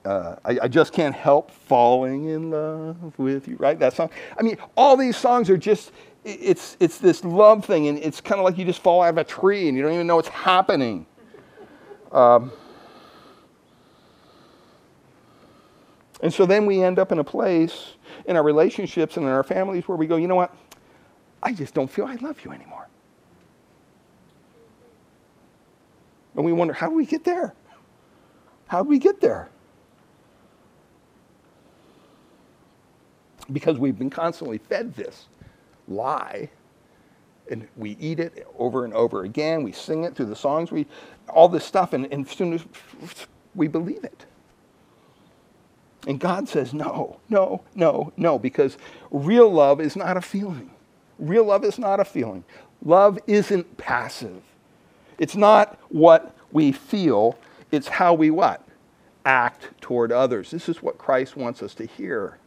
[0.06, 3.78] uh, I, I, just can't help falling in love with you, right?
[3.78, 4.10] That song.
[4.40, 5.92] I mean, all these songs are just,
[6.28, 9.18] it's, it's this love thing, and it's kind of like you just fall out of
[9.18, 11.06] a tree and you don't even know what's happening.
[12.12, 12.52] Um,
[16.22, 17.94] And so then we end up in a place
[18.26, 20.56] in our relationships and in our families where we go, you know what?
[21.44, 22.88] I just don't feel I love you anymore.
[26.36, 27.54] And we wonder, how do we get there?
[28.68, 29.50] How do we get there?
[33.52, 35.28] Because we've been constantly fed this
[35.88, 36.50] lie
[37.50, 39.64] and we eat it over and over again.
[39.64, 40.86] We sing it through the songs, we,
[41.30, 42.66] all this stuff, and, and as soon as
[43.56, 44.26] we believe it.
[46.08, 48.78] And God says, no, no, no, no, because
[49.12, 50.72] real love is not a feeling.
[51.20, 52.44] Real love is not a feeling.
[52.84, 54.42] Love isn't passive.
[55.18, 57.38] It's not what we feel,
[57.72, 58.64] it's how we what?
[59.26, 60.52] Act toward others.
[60.52, 62.38] This is what Christ wants us to hear.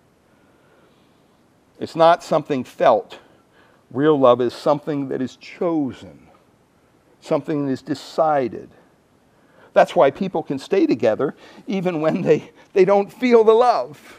[1.78, 3.18] It's not something felt.
[3.90, 6.28] Real love is something that is chosen,
[7.20, 8.70] something that is decided.
[9.72, 11.34] That's why people can stay together
[11.66, 14.18] even when they, they don't feel the love.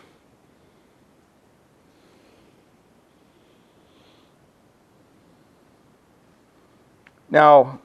[7.30, 7.80] Now,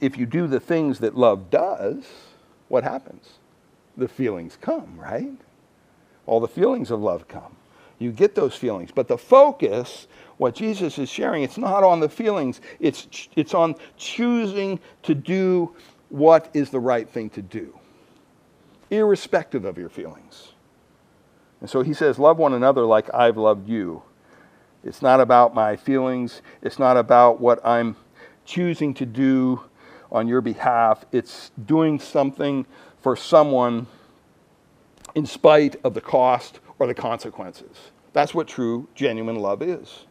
[0.00, 2.04] if you do the things that love does,
[2.68, 3.38] what happens?
[3.96, 5.38] The feelings come, right?
[6.26, 7.55] All the feelings of love come.
[7.98, 8.90] You get those feelings.
[8.94, 13.74] But the focus, what Jesus is sharing, it's not on the feelings, it's, it's on
[13.96, 15.74] choosing to do
[16.08, 17.78] what is the right thing to do,
[18.90, 20.52] irrespective of your feelings.
[21.60, 24.02] And so he says, Love one another like I've loved you.
[24.84, 27.96] It's not about my feelings, it's not about what I'm
[28.44, 29.62] choosing to do
[30.12, 31.04] on your behalf.
[31.10, 32.66] It's doing something
[33.00, 33.88] for someone
[35.14, 37.90] in spite of the cost or the consequences.
[38.12, 40.06] That's what true, genuine love is.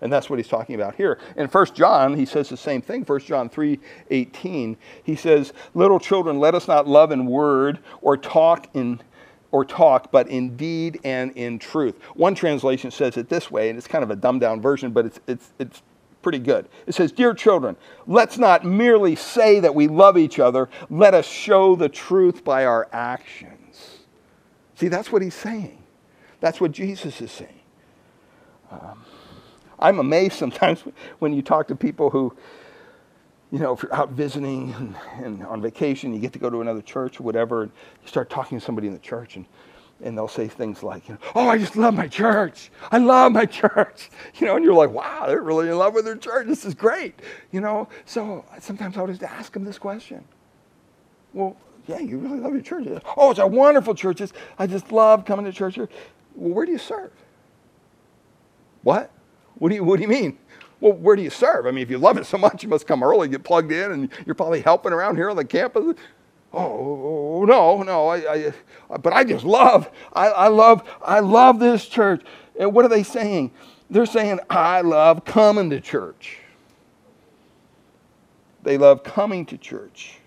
[0.00, 1.18] And that's what he's talking about here.
[1.36, 3.02] In 1 John, he says the same thing.
[3.02, 4.76] 1 John 3 18.
[5.02, 9.00] He says, Little children, let us not love in word or talk in
[9.52, 11.96] or talk, but in deed and in truth.
[12.14, 15.06] One translation says it this way, and it's kind of a dumbed down version, but
[15.06, 15.82] it's, it's, it's
[16.20, 16.68] pretty good.
[16.86, 21.26] It says, Dear children, let's not merely say that we love each other, let us
[21.26, 24.00] show the truth by our actions.
[24.74, 25.82] See, that's what he's saying.
[26.40, 27.60] That's what Jesus is saying.
[28.70, 29.04] Um,
[29.78, 30.80] I'm amazed sometimes
[31.18, 32.36] when you talk to people who,
[33.52, 36.60] you know, if you're out visiting and, and, on vacation, you get to go to
[36.60, 37.72] another church or whatever, and
[38.02, 39.46] you start talking to somebody in the church, and
[40.02, 42.70] and they'll say things like, you know, "Oh, I just love my church.
[42.92, 46.04] I love my church." You know, and you're like, "Wow, they're really in love with
[46.04, 46.46] their church.
[46.48, 47.20] This is great."
[47.52, 50.24] You know, so sometimes I'll just ask them this question.
[51.32, 51.56] Well,
[51.86, 52.86] yeah, you really love your church.
[53.16, 54.20] Oh, it's a wonderful church.
[54.58, 55.88] I just love coming to church here.
[56.36, 57.12] Well, where do you serve?
[58.82, 59.10] What?
[59.56, 60.38] What do you What do you mean?
[60.80, 61.66] Well, where do you serve?
[61.66, 63.92] I mean, if you love it so much, you must come early, get plugged in,
[63.92, 65.96] and you're probably helping around here on the campus.
[66.52, 68.52] Oh no, no, I,
[68.90, 72.22] I, but I just love, I, I love, I love this church.
[72.58, 73.50] And what are they saying?
[73.90, 76.38] They're saying, I love coming to church.
[78.62, 80.18] They love coming to church.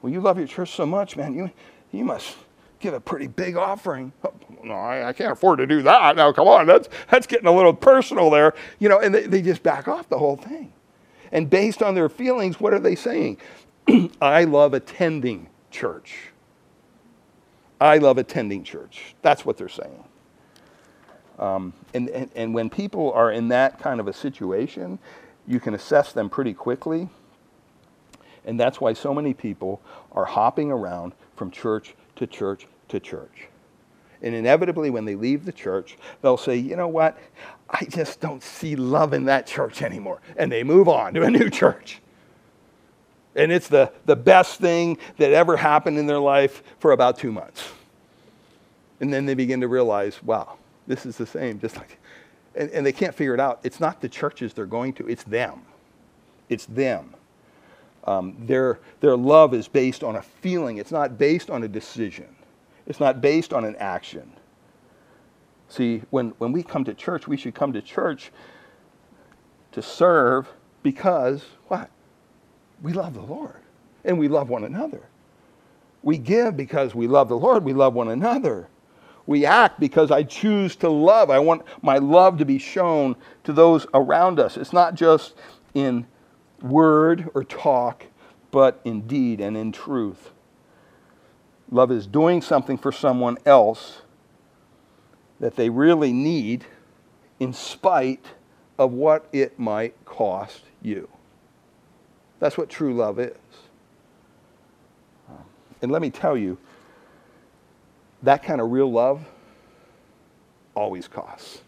[0.00, 1.34] Well, you love your church so much, man.
[1.34, 1.50] You,
[1.92, 2.36] you must
[2.80, 4.12] give a pretty big offering.
[4.24, 6.16] Oh, no, I, I, can't afford to do that.
[6.16, 8.54] Now, come on, that's, that's getting a little personal there.
[8.78, 10.72] You know, and they, they just back off the whole thing.
[11.32, 13.38] And based on their feelings, what are they saying?
[14.20, 16.30] I love attending church.
[17.80, 19.14] I love attending church.
[19.22, 20.04] That's what they're saying.
[21.38, 24.98] Um, and, and, and when people are in that kind of a situation,
[25.46, 27.08] you can assess them pretty quickly.
[28.44, 29.80] And that's why so many people
[30.12, 33.48] are hopping around from church to church to church.
[34.22, 37.18] And inevitably, when they leave the church, they'll say, you know what?
[37.70, 40.20] I just don't see love in that church anymore.
[40.36, 42.00] And they move on to a new church
[43.38, 47.30] and it's the, the best thing that ever happened in their life for about two
[47.30, 47.70] months.
[49.00, 50.58] And then they begin to realize, wow,
[50.88, 51.98] this is the same, just like,
[52.56, 53.60] and, and they can't figure it out.
[53.62, 55.62] It's not the churches they're going to, it's them.
[56.48, 57.14] It's them.
[58.08, 62.34] Um, their, their love is based on a feeling, it's not based on a decision,
[62.86, 64.32] it's not based on an action.
[65.68, 68.32] See, when, when we come to church, we should come to church
[69.72, 70.48] to serve
[70.82, 71.90] because what?
[72.80, 73.60] we love the Lord
[74.06, 75.02] and we love one another.
[76.02, 78.68] We give because we love the Lord, we love one another.
[79.26, 81.28] We act because I choose to love.
[81.28, 84.56] I want my love to be shown to those around us.
[84.56, 85.34] It's not just
[85.74, 86.06] in
[86.62, 88.06] word or talk,
[88.50, 90.30] but in deed and in truth.
[91.70, 94.02] Love is doing something for someone else
[95.40, 96.64] that they really need
[97.38, 98.24] in spite
[98.78, 101.08] of what it might cost you.
[102.40, 103.36] That's what true love is.
[105.82, 106.58] And let me tell you,
[108.22, 109.24] that kind of real love
[110.74, 111.60] always costs.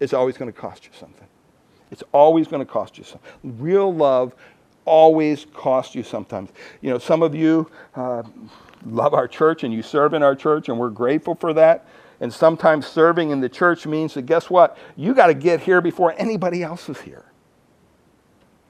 [0.00, 1.26] It's always going to cost you something.
[1.90, 3.30] It's always going to cost you something.
[3.58, 4.34] Real love
[4.84, 6.50] always costs you sometimes.
[6.80, 8.22] You know, some of you uh,
[8.84, 11.86] love our church and you serve in our church, and we're grateful for that.
[12.20, 14.78] And sometimes serving in the church means that guess what?
[14.96, 17.24] You got to get here before anybody else is here.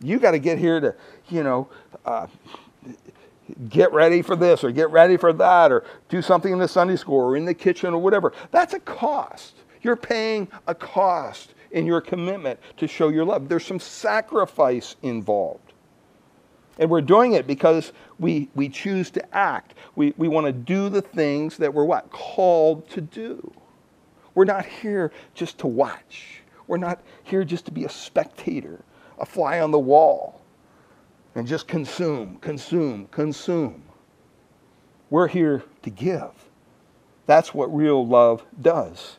[0.00, 0.94] You got to get here to,
[1.28, 1.68] you know,
[2.04, 2.26] uh,
[3.68, 6.96] get ready for this or get ready for that or do something in the Sunday
[6.96, 8.32] school or in the kitchen or whatever.
[8.50, 9.54] That's a cost.
[9.82, 13.48] You're paying a cost in your commitment to show your love.
[13.48, 15.72] There's some sacrifice involved.
[16.78, 19.74] And we're doing it because we, we choose to act.
[19.96, 22.10] We, we want to do the things that we're what?
[22.10, 23.52] Called to do.
[24.34, 26.42] We're not here just to watch.
[26.66, 28.84] We're not here just to be a spectator,
[29.18, 30.42] a fly on the wall,
[31.34, 33.82] and just consume, consume, consume.
[35.10, 36.30] We're here to give.
[37.26, 39.18] That's what real love does.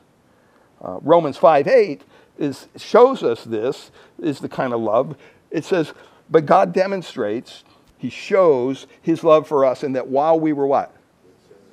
[0.82, 2.02] Uh, Romans 5 8
[2.38, 5.16] is, shows us this, is the kind of love.
[5.52, 5.94] It says,
[6.30, 7.64] but God demonstrates,
[7.98, 10.96] He shows His love for us, and that while we were what?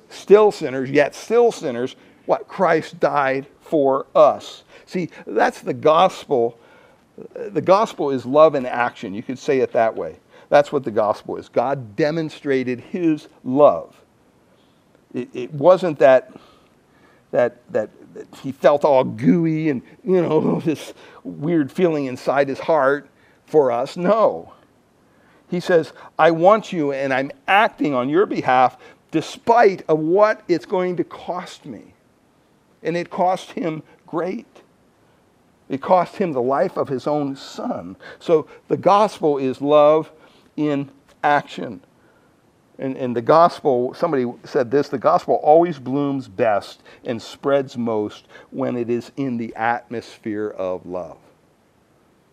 [0.09, 1.95] Still sinners, yet still sinners,
[2.25, 2.47] what?
[2.47, 4.63] Christ died for us.
[4.85, 6.57] See, that's the gospel.
[7.35, 9.13] The gospel is love in action.
[9.13, 10.17] You could say it that way.
[10.49, 11.49] That's what the gospel is.
[11.49, 13.99] God demonstrated His love.
[15.13, 16.31] It, it wasn't that,
[17.31, 18.02] that, that, that
[18.41, 20.93] he felt all gooey and, you know, this
[21.23, 23.09] weird feeling inside his heart
[23.45, 23.97] for us.
[23.97, 24.53] No.
[25.49, 28.77] He says, I want you and I'm acting on your behalf
[29.11, 31.93] despite of what it's going to cost me.
[32.81, 34.47] And it cost him great.
[35.69, 37.95] It cost him the life of his own son.
[38.19, 40.11] So the gospel is love
[40.57, 40.89] in
[41.23, 41.81] action.
[42.79, 48.27] And, and the gospel, somebody said this the gospel always blooms best and spreads most
[48.49, 51.17] when it is in the atmosphere of love.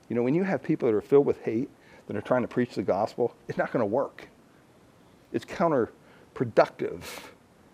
[0.08, 1.70] You know, when you have people that are filled with hate,
[2.06, 4.28] that are trying to preach the gospel, it's not going to work.
[5.32, 7.02] It's counterproductive.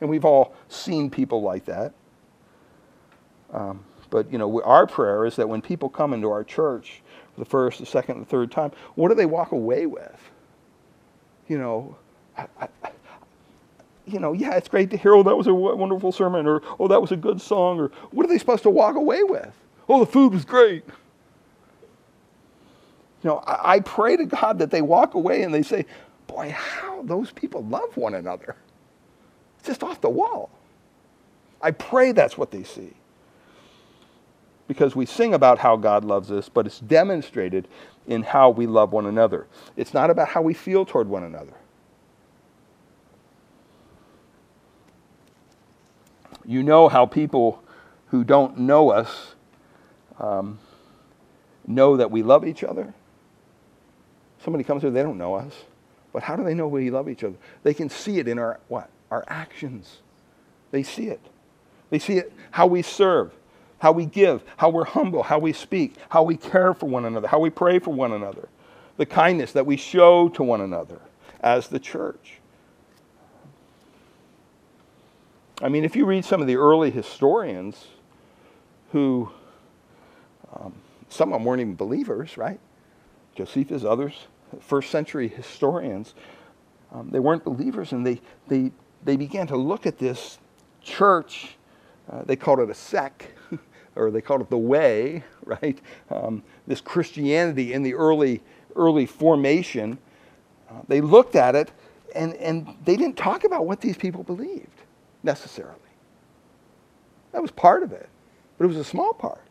[0.01, 1.95] And we've all seen people like that.
[3.51, 7.03] Um, but, you know, our prayer is that when people come into our church
[7.33, 10.31] for the first, the second, the third time, what do they walk away with?
[11.49, 11.97] You know,
[12.37, 12.68] I,
[14.07, 16.89] you know, yeah, it's great to hear, oh, that was a wonderful sermon, or oh,
[16.89, 19.53] that was a good song, or what are they supposed to walk away with?
[19.89, 20.84] Oh, the food was great.
[23.22, 25.87] You know, I, I pray to God that they walk away and they say,
[26.26, 28.55] boy, how those people love one another.
[29.59, 30.51] It's just off the wall.
[31.61, 32.93] I pray that's what they see.
[34.68, 37.66] Because we sing about how God loves us, but it's demonstrated
[38.07, 39.47] in how we love one another.
[39.76, 41.55] It's not about how we feel toward one another.
[46.47, 47.62] You know how people
[48.09, 49.34] who don't know us
[50.18, 50.59] um,
[51.66, 52.94] know that we love each other?
[54.42, 55.53] Somebody comes here, they don't know us.
[56.12, 57.36] But how do they know we love each other?
[57.62, 58.88] They can see it in our what?
[59.11, 59.99] Our actions.
[60.70, 61.20] They see it.
[61.90, 63.32] They see it how we serve,
[63.78, 67.28] how we give, how we're humble, how we speak, how we care for one another,
[67.28, 68.49] how we pray for one another,
[68.97, 71.01] the kindness that we show to one another
[71.40, 72.38] as the church.
[75.63, 77.87] I mean, if you read some of the early historians
[78.93, 79.31] who,
[80.53, 80.75] um,
[81.09, 82.61] some of them weren't even believers, right?
[83.35, 84.27] Josephus, others,
[84.61, 86.15] first century historians,
[86.93, 88.71] um, they weren't believers and they, they,
[89.03, 90.39] they began to look at this
[90.83, 91.57] church.
[92.11, 93.29] Uh, they called it a sect,
[93.97, 95.79] or they called it the way, right?
[96.11, 98.43] Um, this Christianity in the early,
[98.75, 99.97] early formation.
[100.69, 101.73] Uh, they looked at it
[102.15, 104.76] and, and they didn't talk about what these people believed
[105.27, 105.77] necessarily.
[107.33, 108.09] That was part of it,
[108.57, 109.45] but it was a small part.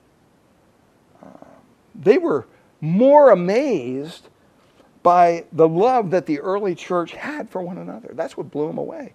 [1.24, 1.28] Uh,
[1.94, 2.48] they were
[2.82, 4.30] more amazed
[5.04, 8.10] by the love that the early church had for one another.
[8.14, 9.14] That's what blew them away.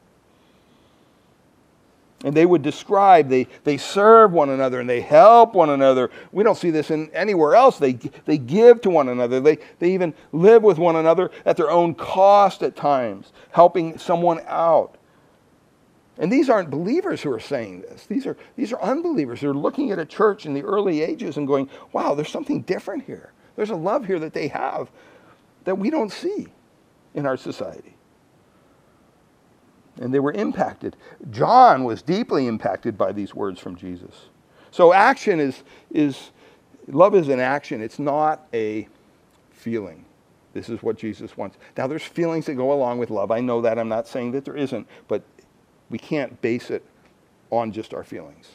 [2.23, 6.11] And they would describe, they, they serve one another and they help one another.
[6.33, 7.79] We don't see this in anywhere else.
[7.79, 9.41] They, they give to one another.
[9.41, 14.41] They, they even live with one another at their own cost at times, helping someone
[14.47, 14.97] out.
[16.21, 18.05] And these aren't believers who are saying this.
[18.05, 21.39] These are, these are unbelievers who are looking at a church in the early ages
[21.39, 23.33] and going, wow, there's something different here.
[23.57, 24.91] There's a love here that they have
[25.65, 26.49] that we don't see
[27.15, 27.97] in our society.
[29.99, 30.95] And they were impacted.
[31.31, 34.29] John was deeply impacted by these words from Jesus.
[34.71, 36.33] So action is, is
[36.87, 37.81] love is an action.
[37.81, 38.89] It's not a
[39.53, 40.05] feeling.
[40.53, 41.57] This is what Jesus wants.
[41.79, 43.31] Now, there's feelings that go along with love.
[43.31, 43.79] I know that.
[43.79, 45.23] I'm not saying that there isn't, but
[45.91, 46.85] we can't base it
[47.51, 48.49] on just our feelings.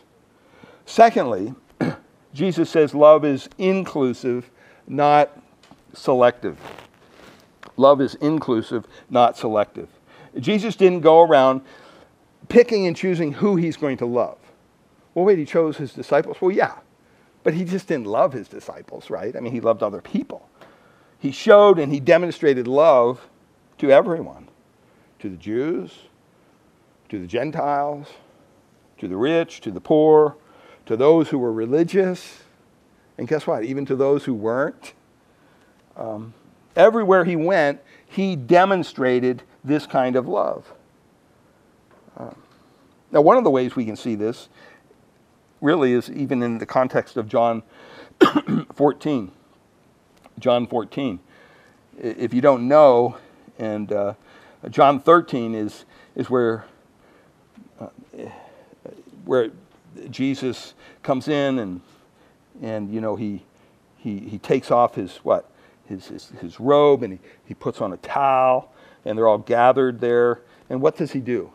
[0.85, 1.53] Secondly,
[2.33, 4.49] Jesus says love is inclusive,
[4.87, 5.37] not
[5.93, 6.57] selective.
[7.77, 9.89] Love is inclusive, not selective.
[10.39, 11.61] Jesus didn't go around
[12.47, 14.37] picking and choosing who he's going to love.
[15.13, 16.37] Well, wait, he chose his disciples?
[16.41, 16.75] Well, yeah.
[17.43, 19.35] But he just didn't love his disciples, right?
[19.35, 20.49] I mean, he loved other people.
[21.19, 23.27] He showed and he demonstrated love
[23.77, 24.49] to everyone
[25.19, 25.91] to the Jews,
[27.15, 28.07] to the Gentiles,
[28.97, 30.35] to the rich, to the poor,
[30.85, 32.43] to those who were religious,
[33.17, 33.63] and guess what?
[33.63, 34.93] Even to those who weren't.
[35.95, 36.33] Um,
[36.75, 40.73] everywhere he went, he demonstrated this kind of love.
[42.17, 42.31] Uh,
[43.11, 44.49] now, one of the ways we can see this
[45.61, 47.63] really is even in the context of John
[48.73, 49.31] 14.
[50.37, 51.19] John 14.
[51.97, 53.15] If you don't know,
[53.57, 54.13] and uh,
[54.69, 56.65] John 13 is, is where,
[57.79, 57.87] uh,
[59.25, 59.51] where
[60.09, 60.73] Jesus
[61.03, 61.81] comes in and,
[62.61, 63.43] and you know, he,
[63.97, 65.49] he, he takes off his, what,
[65.87, 68.71] his, his, his robe and he, he puts on a towel
[69.03, 70.41] and they're all gathered there.
[70.69, 71.51] And what does he do?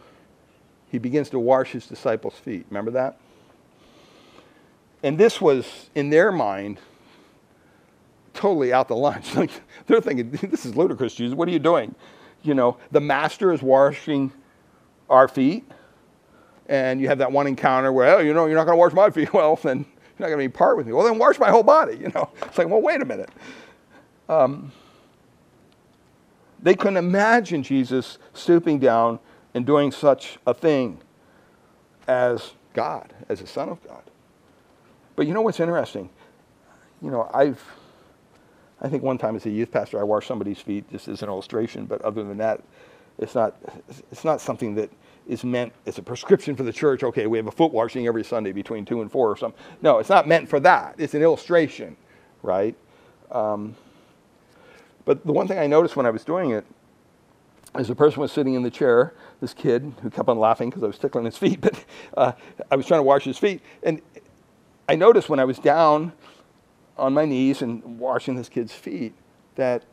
[0.91, 2.67] He begins to wash his disciples' feet.
[2.71, 3.19] Remember that?
[5.03, 6.79] And this was, in their mind,
[8.35, 9.35] totally out the lunch.
[9.37, 9.51] Like
[9.87, 11.35] they're thinking, this is ludicrous, Jesus.
[11.37, 11.95] What are you doing?
[12.43, 14.33] You know, the master is washing
[15.09, 15.71] our feet,
[16.71, 18.93] and you have that one encounter where, oh, you know, you're not going to wash
[18.93, 19.35] my feet.
[19.41, 20.93] Well, then you're not going to be part with me.
[20.93, 21.97] Well, then wash my whole body.
[21.97, 23.31] You know, it's like, well, wait a minute.
[24.29, 24.71] Um,
[26.63, 29.19] they couldn't imagine Jesus stooping down
[29.53, 31.01] and doing such a thing
[32.07, 34.03] as God, as the Son of God.
[35.17, 36.09] But you know what's interesting?
[37.03, 37.61] You know, I've,
[38.81, 41.29] I think one time as a youth pastor, I washed somebody's feet just as an
[41.29, 42.63] illustration, but other than that,
[43.19, 43.57] it's not,
[44.13, 44.91] it's not something that
[45.27, 47.03] is meant as a prescription for the church.
[47.03, 49.61] Okay, we have a foot washing every Sunday between two and four or something.
[49.83, 50.95] No, it's not meant for that.
[50.99, 51.97] It's an illustration,
[52.43, 52.75] right?
[53.31, 53.77] Um,
[55.05, 56.65] but the one thing I noticed when I was doing it
[57.79, 60.83] is the person was sitting in the chair, this kid who kept on laughing because
[60.83, 61.85] I was tickling his feet, but
[62.17, 62.33] uh,
[62.71, 63.63] I was trying to wash his feet.
[63.83, 64.03] And
[64.89, 66.13] I noticed when I was down
[66.99, 69.15] on my knees and washing this kid's feet
[69.55, 69.85] that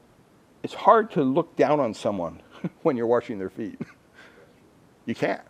[0.63, 2.41] it's hard to look down on someone
[2.81, 3.79] when you're washing their feet.
[5.07, 5.41] you can't,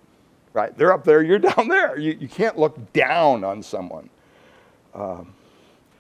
[0.53, 0.77] right?
[0.77, 1.99] They're up there, you're down there.
[1.99, 4.09] You, you can't look down on someone.
[4.95, 5.33] Um,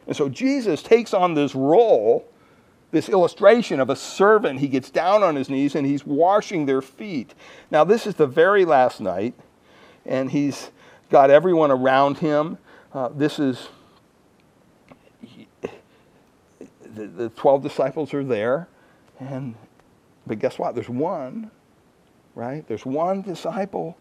[0.05, 2.25] and so Jesus takes on this role
[2.91, 4.59] this illustration of a servant.
[4.59, 7.33] He gets down on his knees and he's washing their feet.
[7.69, 9.33] Now, this is the very last night,
[10.05, 10.71] and he's
[11.09, 12.57] got everyone around him.
[12.93, 13.67] Uh, this is
[16.81, 18.67] the, the 12 disciples are there,
[19.19, 19.55] and
[20.25, 20.73] but guess what?
[20.73, 21.51] There's one,
[22.37, 22.67] right?
[22.67, 23.97] There's one disciple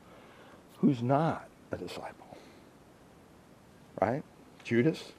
[0.78, 2.37] who's not a disciple,
[4.01, 4.22] right?
[4.62, 5.12] Judas,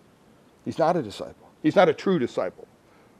[0.63, 1.49] he's not a disciple.
[1.63, 2.67] He's not a true disciple.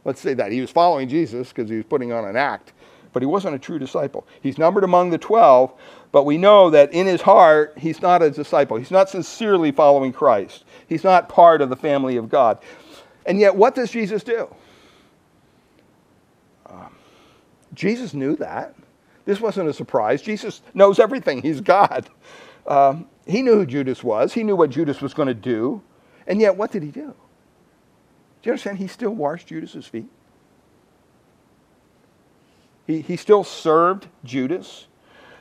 [0.05, 0.51] Let's say that.
[0.51, 2.73] He was following Jesus because he was putting on an act,
[3.11, 4.27] but he wasn't a true disciple.
[4.39, 5.73] He's numbered among the 12,
[6.11, 8.77] but we know that in his heart, he's not a disciple.
[8.77, 10.63] He's not sincerely following Christ.
[10.87, 12.59] He's not part of the family of God.
[13.25, 14.47] And yet, what does Jesus do?
[16.67, 16.95] Um,
[17.73, 18.75] Jesus knew that.
[19.27, 20.21] This wasn't a surprise.
[20.21, 22.09] Jesus knows everything, he's God.
[22.65, 25.81] Um, he knew who Judas was, he knew what Judas was going to do.
[26.25, 27.01] And yet, what did he do?
[27.01, 27.13] Do
[28.43, 28.77] you understand?
[28.77, 30.07] He still washed Judas's feet.
[32.85, 34.87] He, he still served Judas.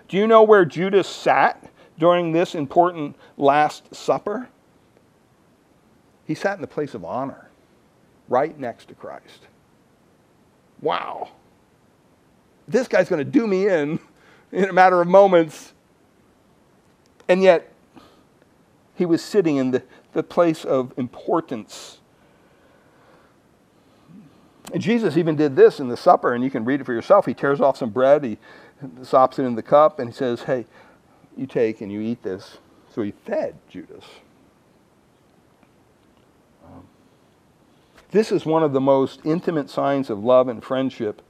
[0.08, 4.48] Do you know where Judas sat during this important Last Supper?
[6.24, 7.50] He sat in the place of honor,
[8.28, 9.46] right next to Christ.
[10.80, 11.30] Wow.
[12.68, 13.98] This guy's going to do me in
[14.52, 15.72] in a matter of moments.
[17.28, 17.72] And yet,
[18.94, 21.98] he was sitting in the, the place of importance
[24.72, 27.26] and Jesus even did this in the supper, and you can read it for yourself.
[27.26, 28.38] He tears off some bread, he
[29.02, 30.66] sops it in the cup, and he says, Hey,
[31.36, 32.58] you take and you eat this.
[32.94, 34.04] So he fed Judas.
[36.64, 36.86] Um,
[38.10, 41.22] this is one of the most intimate signs of love and friendship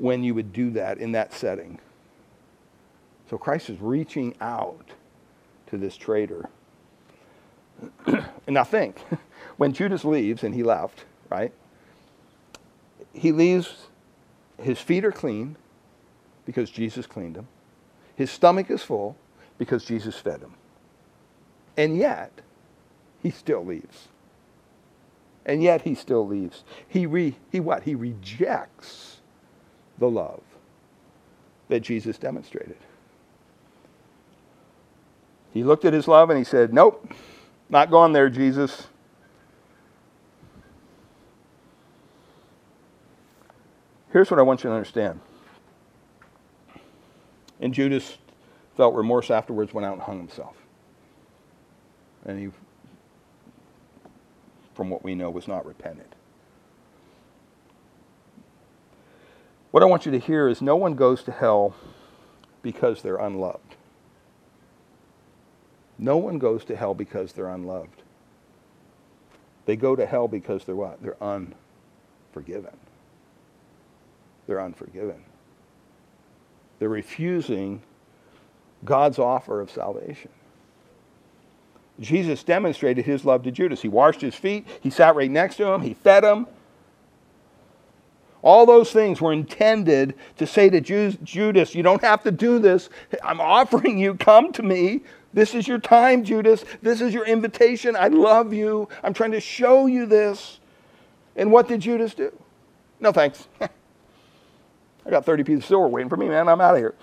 [0.00, 1.78] when you would do that in that setting.
[3.28, 4.90] So Christ is reaching out
[5.68, 6.48] to this traitor.
[8.06, 8.98] and now think,
[9.56, 11.52] when Judas leaves, and he left, right?
[13.12, 13.86] he leaves,
[14.58, 15.56] his feet are clean
[16.44, 17.48] because Jesus cleaned them.
[18.14, 19.16] His stomach is full
[19.58, 20.54] because Jesus fed him.
[21.76, 22.40] And yet,
[23.22, 24.08] he still leaves.
[25.46, 26.64] And yet he still leaves.
[26.86, 27.84] He, re, he what?
[27.84, 29.09] He rejects
[30.00, 30.42] the love
[31.68, 32.76] that Jesus demonstrated.
[35.52, 37.12] He looked at his love and he said, Nope,
[37.68, 38.88] not going there, Jesus.
[44.12, 45.20] Here's what I want you to understand.
[47.60, 48.18] And Judas
[48.76, 50.56] felt remorse afterwards, went out and hung himself.
[52.24, 52.50] And he,
[54.74, 56.09] from what we know, was not repentant.
[59.70, 61.74] What I want you to hear is no one goes to hell
[62.62, 63.76] because they're unloved.
[65.98, 68.02] No one goes to hell because they're unloved.
[69.66, 71.02] They go to hell because they're what?
[71.02, 72.76] They're unforgiven.
[74.46, 75.22] They're unforgiven.
[76.78, 77.82] They're refusing
[78.84, 80.30] God's offer of salvation.
[82.00, 83.82] Jesus demonstrated his love to Judas.
[83.82, 86.46] He washed his feet, he sat right next to him, he fed him.
[88.42, 92.88] All those things were intended to say to Judas, You don't have to do this.
[93.22, 95.02] I'm offering you, come to me.
[95.32, 96.64] This is your time, Judas.
[96.82, 97.94] This is your invitation.
[97.96, 98.88] I love you.
[99.02, 100.58] I'm trying to show you this.
[101.36, 102.32] And what did Judas do?
[102.98, 103.46] No thanks.
[103.60, 106.48] I got 30 pieces of silver waiting for me, man.
[106.48, 106.94] I'm out of here.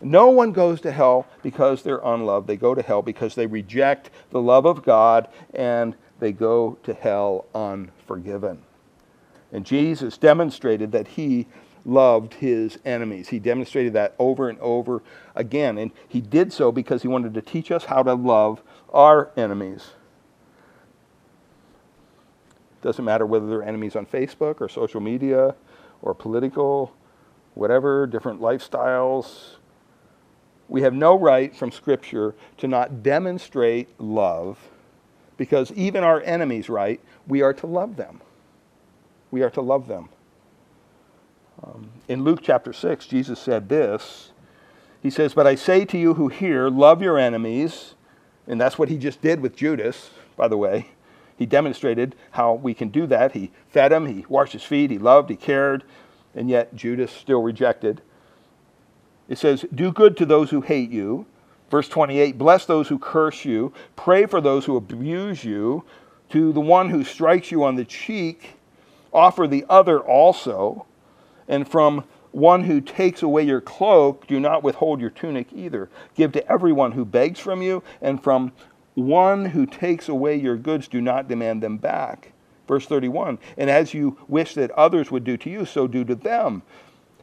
[0.00, 2.46] No one goes to hell because they're unloved.
[2.46, 6.94] They go to hell because they reject the love of God and they go to
[6.94, 8.62] hell unforgiven.
[9.52, 11.46] And Jesus demonstrated that he
[11.84, 13.28] loved his enemies.
[13.28, 15.02] He demonstrated that over and over
[15.34, 15.78] again.
[15.78, 19.90] And he did so because he wanted to teach us how to love our enemies.
[22.82, 25.54] Doesn't matter whether they're enemies on Facebook or social media
[26.02, 26.94] or political,
[27.54, 29.56] whatever, different lifestyles.
[30.68, 34.58] We have no right from Scripture to not demonstrate love
[35.36, 38.20] because even our enemies, right, we are to love them.
[39.30, 40.08] We are to love them.
[41.62, 44.32] Um, in Luke chapter 6, Jesus said this
[45.02, 47.94] He says, But I say to you who hear, love your enemies.
[48.46, 50.88] And that's what he just did with Judas, by the way.
[51.36, 53.32] He demonstrated how we can do that.
[53.32, 55.84] He fed him, he washed his feet, he loved, he cared,
[56.34, 58.02] and yet Judas still rejected.
[59.28, 61.26] It says, Do good to those who hate you.
[61.70, 65.84] Verse 28 Bless those who curse you, pray for those who abuse you.
[66.30, 68.54] To the one who strikes you on the cheek,
[69.12, 70.86] offer the other also.
[71.48, 75.88] And from one who takes away your cloak, do not withhold your tunic either.
[76.14, 78.52] Give to everyone who begs from you, and from
[78.94, 82.32] one who takes away your goods, do not demand them back.
[82.68, 86.14] Verse 31 And as you wish that others would do to you, so do to
[86.14, 86.62] them.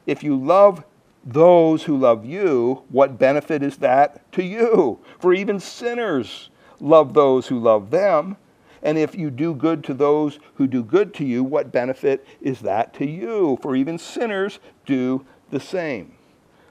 [0.06, 0.84] If you love
[1.24, 5.00] those who love you, what benefit is that to you?
[5.20, 8.38] For even sinners love those who love them.
[8.84, 12.62] And if you do good to those who do good to you, what benefit is
[12.62, 13.58] that to you?
[13.62, 16.14] For even sinners do the same.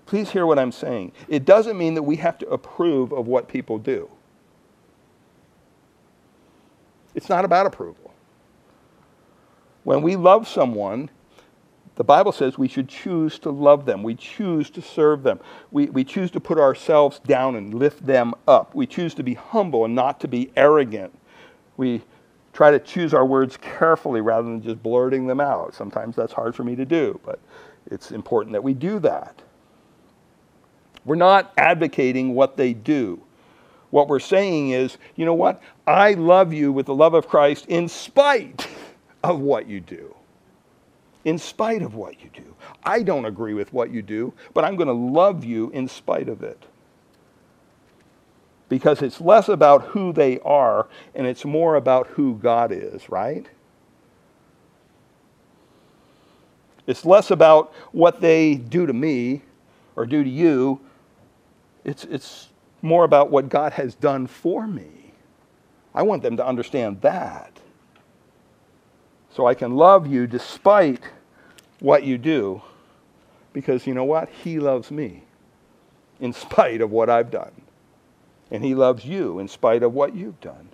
[0.07, 1.12] Please hear what I'm saying.
[1.28, 4.09] It doesn't mean that we have to approve of what people do.
[7.14, 8.12] It's not about approval.
[9.82, 11.11] When we love someone,
[11.96, 14.02] the Bible says we should choose to love them.
[14.02, 15.40] We choose to serve them.
[15.70, 18.74] We, we choose to put ourselves down and lift them up.
[18.74, 21.18] We choose to be humble and not to be arrogant.
[21.77, 22.03] We
[22.53, 25.74] try to choose our words carefully rather than just blurting them out.
[25.74, 27.39] Sometimes that's hard for me to do, but
[27.91, 29.43] it's important that we do that.
[31.05, 33.22] We're not advocating what they do.
[33.91, 35.62] What we're saying is, you know what?
[35.87, 38.66] I love you with the love of Christ in spite
[39.22, 40.14] of what you do.
[41.24, 42.55] In spite of what you do.
[42.85, 46.29] I don't agree with what you do, but I'm going to love you in spite
[46.29, 46.64] of it.
[48.68, 53.46] Because it's less about who they are and it's more about who God is, right?
[56.86, 59.42] It's less about what they do to me
[59.94, 60.80] or do to you.
[61.84, 62.48] It's, it's
[62.82, 65.12] more about what God has done for me.
[65.94, 67.58] I want them to understand that.
[69.32, 71.02] So I can love you despite
[71.80, 72.62] what you do
[73.52, 74.28] because you know what?
[74.28, 75.24] He loves me
[76.20, 77.52] in spite of what I've done.
[78.51, 80.70] And He loves you in spite of what you've done.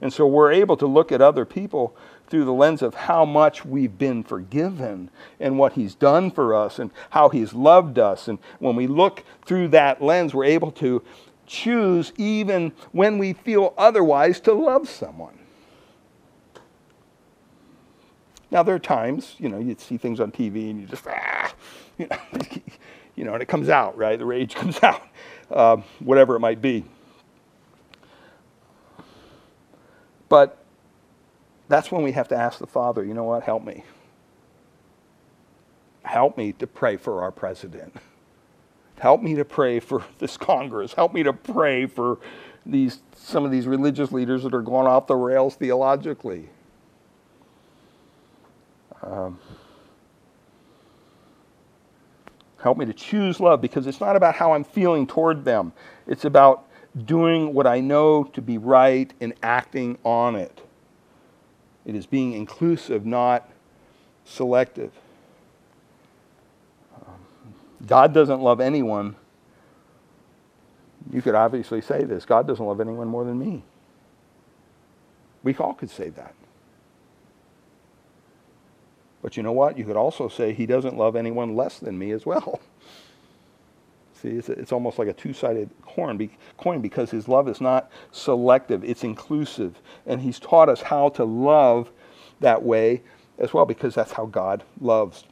[0.00, 1.96] And so we're able to look at other people
[2.28, 6.78] through the lens of how much we've been forgiven and what He's done for us
[6.78, 8.28] and how He's loved us.
[8.28, 11.02] And when we look through that lens, we're able to
[11.46, 15.38] choose, even when we feel otherwise, to love someone.
[18.50, 21.52] Now, there are times, you know, you see things on TV and you just, ah,
[21.98, 22.18] you know,
[23.16, 24.18] you know and it comes out, right?
[24.18, 25.02] The rage comes out,
[25.50, 26.84] uh, whatever it might be.
[30.28, 30.58] But
[31.68, 33.84] that's when we have to ask the Father, you know what, help me.
[36.02, 37.94] Help me to pray for our president.
[38.98, 40.94] Help me to pray for this Congress.
[40.94, 42.18] Help me to pray for
[42.64, 46.48] these, some of these religious leaders that are going off the rails theologically.
[49.02, 49.38] Um,
[52.60, 55.72] help me to choose love because it's not about how I'm feeling toward them.
[56.06, 56.68] It's about
[57.04, 60.60] doing what I know to be right and acting on it.
[61.84, 63.48] It is being inclusive, not
[64.24, 64.92] selective.
[66.94, 67.14] Um,
[67.86, 69.14] God doesn't love anyone.
[71.12, 73.62] You could obviously say this God doesn't love anyone more than me.
[75.42, 76.34] We all could say that.
[79.22, 79.78] But you know what?
[79.78, 82.60] You could also say he doesn't love anyone less than me as well.
[84.26, 88.82] See, it's, it's almost like a two sided coin, because his love is not selective,
[88.82, 89.80] it's inclusive.
[90.04, 91.92] And he's taught us how to love
[92.40, 93.02] that way
[93.38, 95.22] as well because that's how God loves.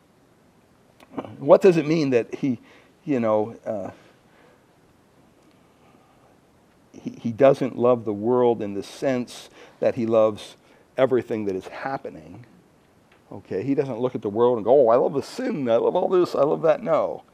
[1.38, 2.60] What does it mean that he,
[3.04, 3.90] you know, uh,
[6.92, 10.54] he, he doesn't love the world in the sense that he loves
[10.96, 12.46] everything that is happening?
[13.32, 15.76] Okay, he doesn't look at the world and go, oh, I love the sin, I
[15.78, 16.80] love all this, I love that.
[16.80, 17.24] No.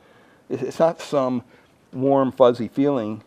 [0.51, 1.45] It's not some
[1.93, 3.23] warm, fuzzy feeling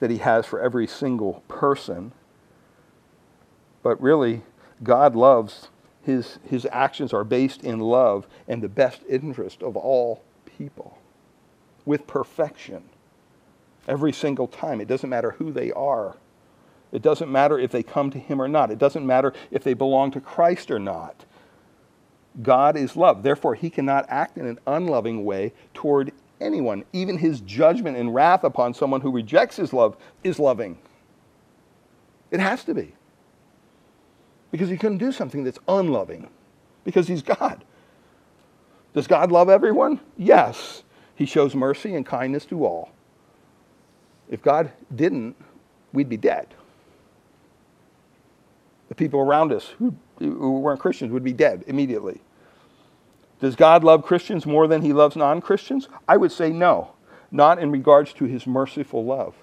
[0.00, 2.12] that he has for every single person,
[3.82, 4.42] but really,
[4.82, 5.68] God loves,
[6.02, 10.22] his, his actions are based in love and the best interest of all
[10.58, 10.98] people
[11.84, 12.84] with perfection
[13.86, 14.80] every single time.
[14.80, 16.16] It doesn't matter who they are.
[16.92, 18.70] It doesn't matter if they come to Him or not.
[18.70, 21.24] It doesn't matter if they belong to Christ or not.
[22.42, 23.22] God is love.
[23.22, 26.12] Therefore, He cannot act in an unloving way toward
[26.42, 26.84] anyone.
[26.92, 30.78] Even his judgment and wrath upon someone who rejects his love is loving.
[32.30, 32.92] It has to be.
[34.50, 36.28] Because he couldn't do something that's unloving,
[36.84, 37.64] because he's God.
[38.92, 40.00] Does God love everyone?
[40.18, 40.82] Yes.
[41.14, 42.90] He shows mercy and kindness to all.
[44.28, 45.36] If God didn't,
[45.92, 46.48] we'd be dead.
[48.88, 52.20] The people around us who, who weren't Christians would be dead immediately.
[53.42, 55.88] Does God love Christians more than he loves non Christians?
[56.06, 56.92] I would say no,
[57.32, 59.34] not in regards to his merciful love.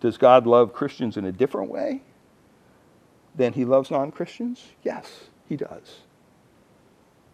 [0.00, 2.02] Does God love Christians in a different way
[3.36, 4.72] than he loves non Christians?
[4.82, 6.00] Yes, he does.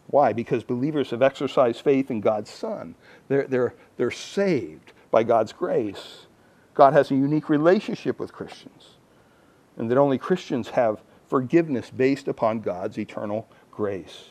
[0.09, 0.35] Why?
[0.35, 2.97] Because believers have exercised faith in God's Son.
[3.29, 6.27] They're, they're, they're saved by God's grace.
[6.75, 8.99] God has a unique relationship with Christians,
[9.79, 14.31] and that only Christians have forgiveness based upon God's eternal grace.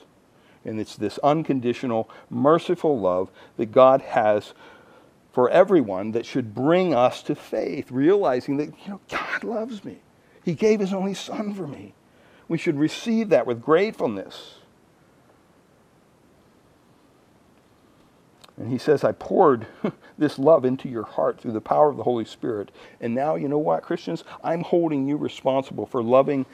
[0.66, 4.54] And it's this unconditional, merciful love that God has
[5.32, 10.00] for everyone that should bring us to faith, realizing that, you know, God loves me.
[10.43, 11.93] He gave his only son for me.
[12.48, 14.56] We should receive that with gratefulness.
[18.58, 19.68] And he says, I poured
[20.18, 22.72] this love into your heart through the power of the Holy Spirit.
[23.02, 24.24] And now, you know what, Christians?
[24.43, 26.46] I'm holding you responsible for loving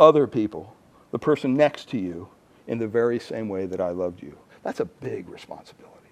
[0.00, 0.74] other people
[1.14, 2.26] the person next to you
[2.66, 4.36] in the very same way that I loved you.
[4.64, 6.10] That's a big responsibility.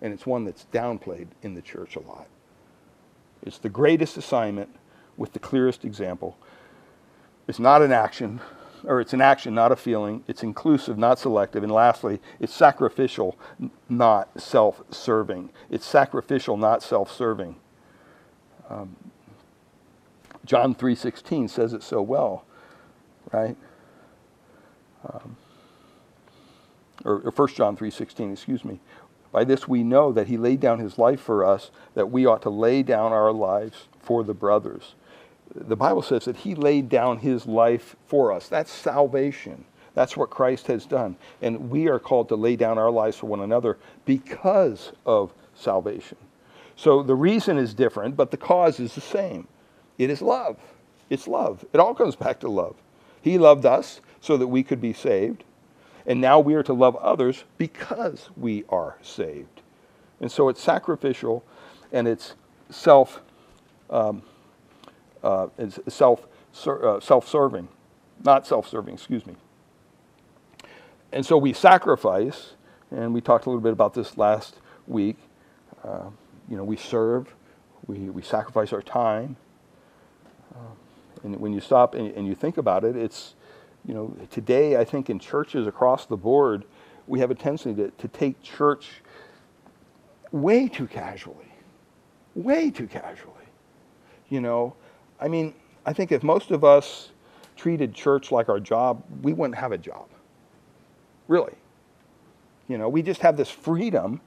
[0.00, 2.28] And it's one that's downplayed in the church a lot.
[3.42, 4.68] It's the greatest assignment
[5.16, 6.38] with the clearest example.
[7.48, 8.40] It's not an action,
[8.84, 10.22] or it's an action, not a feeling.
[10.28, 11.64] It's inclusive, not selective.
[11.64, 13.36] And lastly, it's sacrificial,
[13.88, 15.50] not self serving.
[15.70, 17.56] It's sacrificial, not self serving.
[18.68, 18.94] Um,
[20.44, 22.44] John 3:16 says it so well,
[23.32, 23.56] right?
[25.04, 25.36] Um,
[27.04, 28.80] or, or 1 John 3.16, excuse me.
[29.32, 32.42] By this we know that he laid down his life for us, that we ought
[32.42, 34.94] to lay down our lives for the brothers.
[35.54, 38.48] The Bible says that he laid down his life for us.
[38.48, 39.64] That's salvation.
[39.94, 41.16] That's what Christ has done.
[41.42, 46.18] And we are called to lay down our lives for one another because of salvation.
[46.76, 49.48] So the reason is different, but the cause is the same.
[49.98, 50.56] It is love.
[51.10, 51.64] It's love.
[51.72, 52.76] It all comes back to love.
[53.20, 55.44] He loved us so that we could be saved.
[56.06, 59.62] And now we are to love others because we are saved.
[60.20, 61.44] And so it's sacrificial
[61.92, 62.34] and it's
[62.70, 63.22] self
[63.90, 64.22] um,
[65.22, 66.26] uh, it's self
[66.66, 67.68] uh, self-serving,
[68.24, 68.94] not self-serving.
[68.94, 69.36] Excuse me.
[71.12, 72.54] And so we sacrifice,
[72.90, 74.56] and we talked a little bit about this last
[74.86, 75.16] week.
[75.84, 76.10] Uh,
[76.48, 77.34] you know, we serve,
[77.86, 79.36] we, we sacrifice our time.
[80.54, 80.74] Uh,
[81.24, 83.34] and when you stop and, and you think about it, it's
[83.86, 86.64] you know, today I think in churches across the board,
[87.06, 89.02] we have a tendency to, to take church
[90.32, 91.52] way too casually.
[92.34, 93.34] Way too casually.
[94.28, 94.74] You know,
[95.20, 95.54] I mean,
[95.84, 97.10] I think if most of us
[97.56, 100.08] treated church like our job, we wouldn't have a job.
[101.26, 101.54] Really.
[102.68, 104.20] You know, we just have this freedom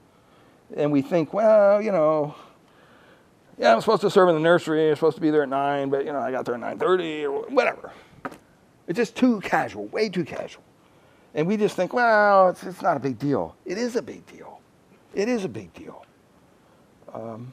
[0.76, 2.34] and we think, well, you know,
[3.58, 4.90] yeah, I'm supposed to serve in the nursery.
[4.90, 6.78] I'm supposed to be there at nine, but you know, I got there at nine
[6.78, 7.92] thirty or whatever.
[8.86, 10.62] It's just too casual, way too casual.
[11.34, 13.56] And we just think, well, it's, it's not a big deal.
[13.64, 14.60] It is a big deal.
[15.14, 16.04] It is a big deal.
[17.12, 17.52] Um,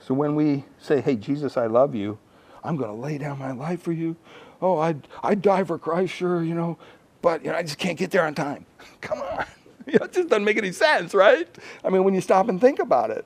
[0.00, 2.18] so when we say, hey, Jesus, I love you,
[2.64, 4.16] I'm going to lay down my life for you.
[4.60, 6.78] Oh, I'd, I'd die for Christ, sure, you know,
[7.20, 8.66] but you know, I just can't get there on time.
[9.00, 9.46] Come on.
[9.86, 11.48] You know, it just doesn't make any sense, right?
[11.84, 13.24] I mean, when you stop and think about it.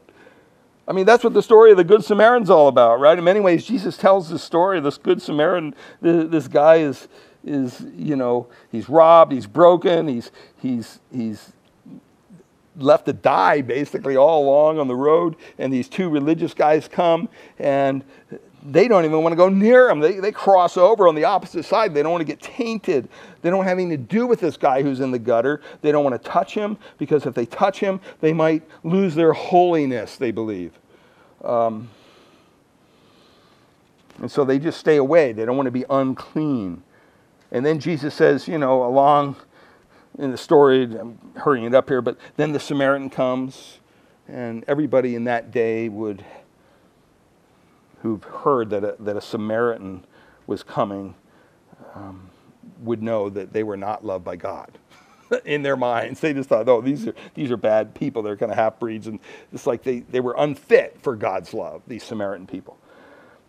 [0.88, 3.18] I mean, that's what the story of the Good Samaritan's all about, right?
[3.18, 4.78] In many ways, Jesus tells this story.
[4.80, 7.08] This Good Samaritan, this guy is,
[7.44, 10.30] is you know, he's robbed, he's broken, he's,
[10.62, 11.52] he's, he's
[12.76, 15.34] left to die basically all along on the road.
[15.58, 18.04] And these two religious guys come and
[18.68, 20.00] they don't even want to go near him.
[20.00, 21.94] They, they cross over on the opposite side.
[21.94, 23.08] They don't want to get tainted.
[23.42, 25.60] They don't have anything to do with this guy who's in the gutter.
[25.82, 29.32] They don't want to touch him because if they touch him, they might lose their
[29.32, 30.72] holiness, they believe.
[31.44, 31.90] Um,
[34.18, 35.32] and so they just stay away.
[35.32, 36.82] They don't want to be unclean.
[37.52, 39.36] And then Jesus says, you know, along
[40.18, 43.78] in the story, I'm hurrying it up here, but then the Samaritan comes,
[44.26, 46.24] and everybody in that day would
[48.02, 50.04] who've heard that a, that a Samaritan
[50.46, 51.14] was coming
[51.94, 52.30] um,
[52.80, 54.78] would know that they were not loved by God.
[55.44, 58.22] in their minds, they just thought, oh, these are, these are bad people.
[58.22, 59.06] They're kind of half breeds.
[59.06, 59.18] And
[59.52, 62.78] it's like they, they were unfit for God's love, these Samaritan people.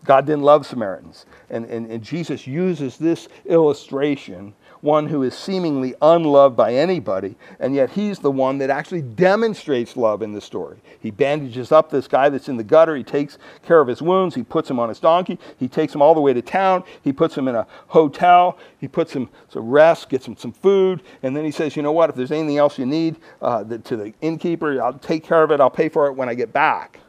[0.04, 1.26] God didn't love Samaritans.
[1.50, 7.74] And, and, and Jesus uses this illustration one who is seemingly unloved by anybody, and
[7.74, 10.78] yet he's the one that actually demonstrates love in the story.
[11.00, 14.34] He bandages up this guy that's in the gutter, he takes care of his wounds,
[14.34, 17.12] he puts him on his donkey, he takes him all the way to town, he
[17.12, 21.36] puts him in a hotel, he puts him to rest, gets him some food, and
[21.36, 24.14] then he says, You know what, if there's anything else you need uh, to the
[24.20, 27.00] innkeeper, I'll take care of it, I'll pay for it when I get back.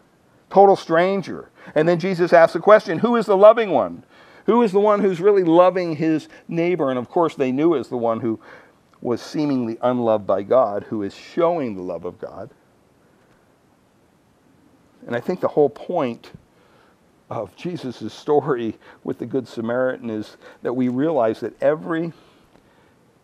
[0.50, 1.50] Total stranger.
[1.76, 4.04] And then Jesus asks the question Who is the loving one?
[4.49, 6.89] Who is the one who's really loving his neighbor?
[6.89, 8.39] And of course, they knew as the one who
[8.99, 12.49] was seemingly unloved by God, who is showing the love of God.
[15.05, 16.31] And I think the whole point
[17.30, 22.11] of Jesus' story with the Good Samaritan is that we realize that every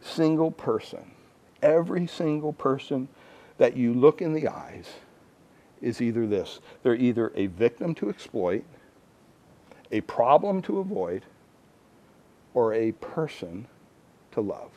[0.01, 1.09] single person,
[1.63, 3.07] every single person
[3.57, 4.89] that you look in the eyes
[5.81, 8.63] is either this they're either a victim to exploit
[9.95, 11.23] a problem to avoid,
[12.53, 13.67] or a person
[14.31, 14.71] to love.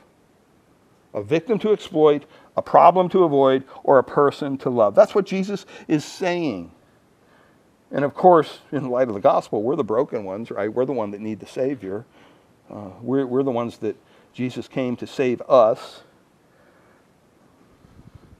[1.12, 2.24] A victim to exploit,
[2.56, 4.94] a problem to avoid, or a person to love.
[4.94, 6.70] That's what Jesus is saying.
[7.90, 10.72] And of course, in light of the gospel, we're the broken ones, right?
[10.72, 12.04] We're the one that need the Savior.
[12.70, 13.96] Uh, we're, we're the ones that
[14.32, 16.02] Jesus came to save us.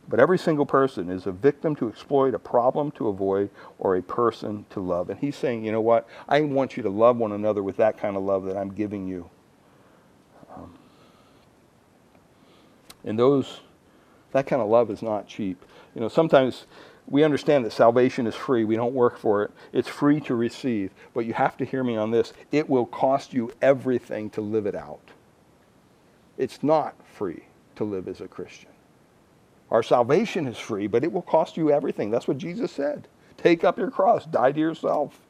[0.09, 4.03] But every single person is a victim to exploit, a problem to avoid, or a
[4.03, 5.11] person to love.
[5.11, 6.09] And he's saying, you know what?
[6.29, 9.07] I want you to love one another with that kind of love that I'm giving
[9.07, 9.29] you.
[10.57, 10.75] Um,
[13.05, 13.61] and those,
[14.33, 15.63] that kind of love is not cheap.
[15.95, 16.65] You know, sometimes
[17.07, 18.65] we understand that salvation is free.
[18.65, 19.51] We don't work for it.
[19.75, 20.91] It's free to receive.
[21.13, 22.33] But you have to hear me on this.
[22.51, 25.11] It will cost you everything to live it out.
[26.39, 27.45] It's not free
[27.77, 28.71] to live as a Christian.
[29.71, 32.11] Our salvation is free, but it will cost you everything.
[32.11, 33.09] That's what Jesus said.
[33.37, 35.21] Take up your cross, die to yourself.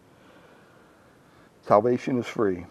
[1.67, 2.65] Salvation is free.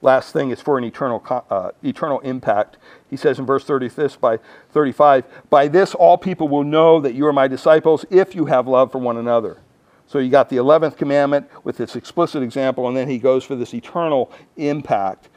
[0.00, 2.76] Last thing is for an eternal, uh, eternal impact.
[3.08, 4.38] He says in verse 30 this, by
[4.72, 8.66] 35, By this all people will know that you are my disciples if you have
[8.66, 9.58] love for one another.
[10.08, 13.54] So you got the 11th commandment with its explicit example, and then he goes for
[13.54, 15.28] this eternal impact.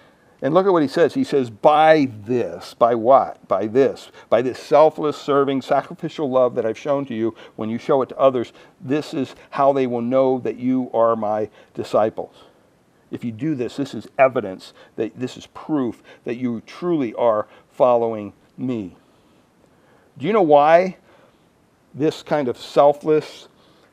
[0.41, 1.13] And look at what he says.
[1.13, 3.47] He says, By this, by what?
[3.47, 7.77] By this, by this selfless, serving, sacrificial love that I've shown to you, when you
[7.77, 8.51] show it to others,
[8.81, 12.35] this is how they will know that you are my disciples.
[13.11, 17.47] If you do this, this is evidence that this is proof that you truly are
[17.71, 18.97] following me.
[20.17, 20.97] Do you know why
[21.93, 23.47] this kind of selfless,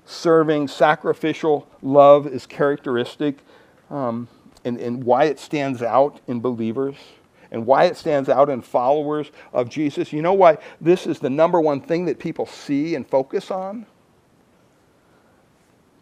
[0.05, 3.39] serving, sacrificial love is characteristic?
[3.91, 4.29] Um,
[4.65, 6.97] and, and why it stands out in believers
[7.51, 10.13] and why it stands out in followers of Jesus.
[10.13, 13.87] You know why this is the number one thing that people see and focus on?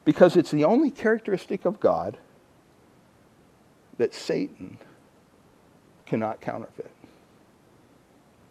[0.05, 2.19] Because it's the only characteristic of God
[3.99, 4.78] that Satan
[6.07, 6.91] cannot counterfeit.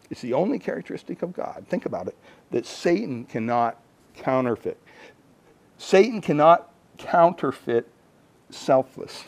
[0.09, 1.65] It's the only characteristic of God.
[1.67, 2.17] Think about it
[2.51, 3.77] that Satan cannot
[4.15, 4.77] counterfeit.
[5.77, 7.87] Satan cannot counterfeit
[8.49, 9.25] selflessness.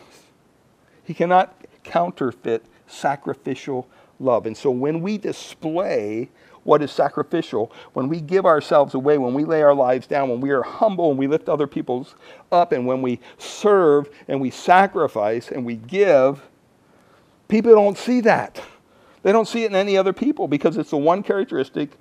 [1.03, 3.87] He cannot counterfeit sacrificial
[4.19, 4.45] love.
[4.45, 6.29] And so when we display
[6.63, 10.41] what is sacrificial, when we give ourselves away, when we lay our lives down, when
[10.41, 12.15] we are humble and we lift other people's
[12.51, 16.47] up, and when we serve and we sacrifice and we give,
[17.47, 18.61] people don't see that.
[19.23, 21.91] They don't see it in any other people because it's the one characteristic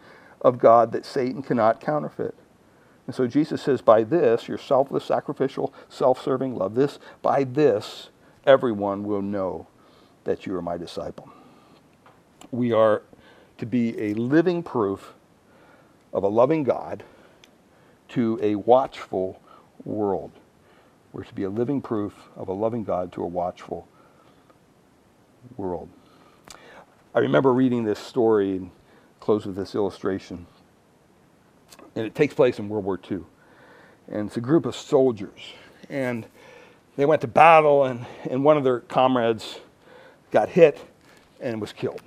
[0.40, 2.34] of God that Satan cannot counterfeit.
[3.06, 8.10] And so Jesus says, by this, your selfless, sacrificial, self serving love, this, by this,
[8.46, 9.66] everyone will know
[10.24, 11.30] that you are my disciple.
[12.50, 13.02] We are
[13.58, 15.14] to be a living proof
[16.12, 17.04] of a loving God
[18.08, 19.40] to a watchful
[19.84, 20.32] world.
[21.12, 23.86] We're to be a living proof of a loving God to a watchful
[25.56, 25.88] world.
[27.14, 28.70] I remember reading this story and
[29.18, 30.46] close with this illustration.
[31.96, 33.20] And it takes place in World War II.
[34.08, 35.52] And it's a group of soldiers.
[35.88, 36.26] And
[37.00, 39.58] they went to battle, and, and one of their comrades
[40.30, 40.78] got hit
[41.40, 42.02] and was killed.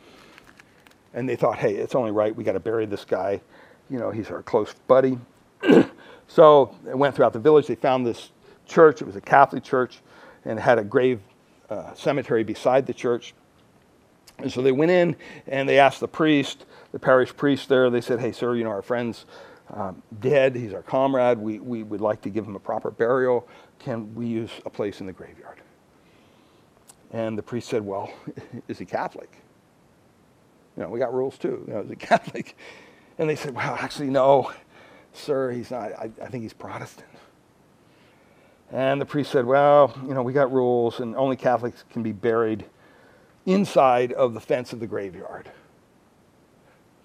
[1.16, 2.36] And they thought, hey, it's only right.
[2.36, 3.42] We got to bury this guy.
[3.90, 5.18] You know, he's our close buddy.
[6.28, 7.66] so they went throughout the village.
[7.66, 8.30] They found this
[8.68, 9.02] church.
[9.02, 10.00] It was a Catholic church
[10.46, 11.22] and had a grave
[11.72, 13.34] uh, cemetery beside the church.
[14.38, 15.16] And so they went in
[15.48, 18.70] and they asked the priest, the parish priest there, they said, hey, sir, you know,
[18.70, 19.26] our friend's
[19.72, 20.56] um, dead.
[20.56, 21.40] He's our comrade.
[21.40, 23.48] We, we would like to give him a proper burial.
[23.84, 25.60] Can we use a place in the graveyard?
[27.12, 28.12] And the priest said, well,
[28.68, 29.30] is he Catholic?
[30.76, 31.64] You know, we got rules too.
[31.68, 32.58] You know, is he Catholic?
[33.18, 34.52] And they said, well, actually, no,
[35.12, 35.92] sir, he's not.
[35.94, 37.10] I, I think he's Protestant.
[38.72, 42.12] And the priest said, well, you know, we got rules, and only Catholics can be
[42.12, 42.66] buried
[43.46, 45.52] inside of the fence of the graveyard.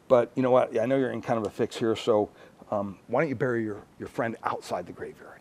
[0.06, 0.78] But you know what?
[0.80, 2.30] I know you're in kind of a fix here, so
[2.70, 5.37] um, why don't you bury your, your friend outside the graveyard,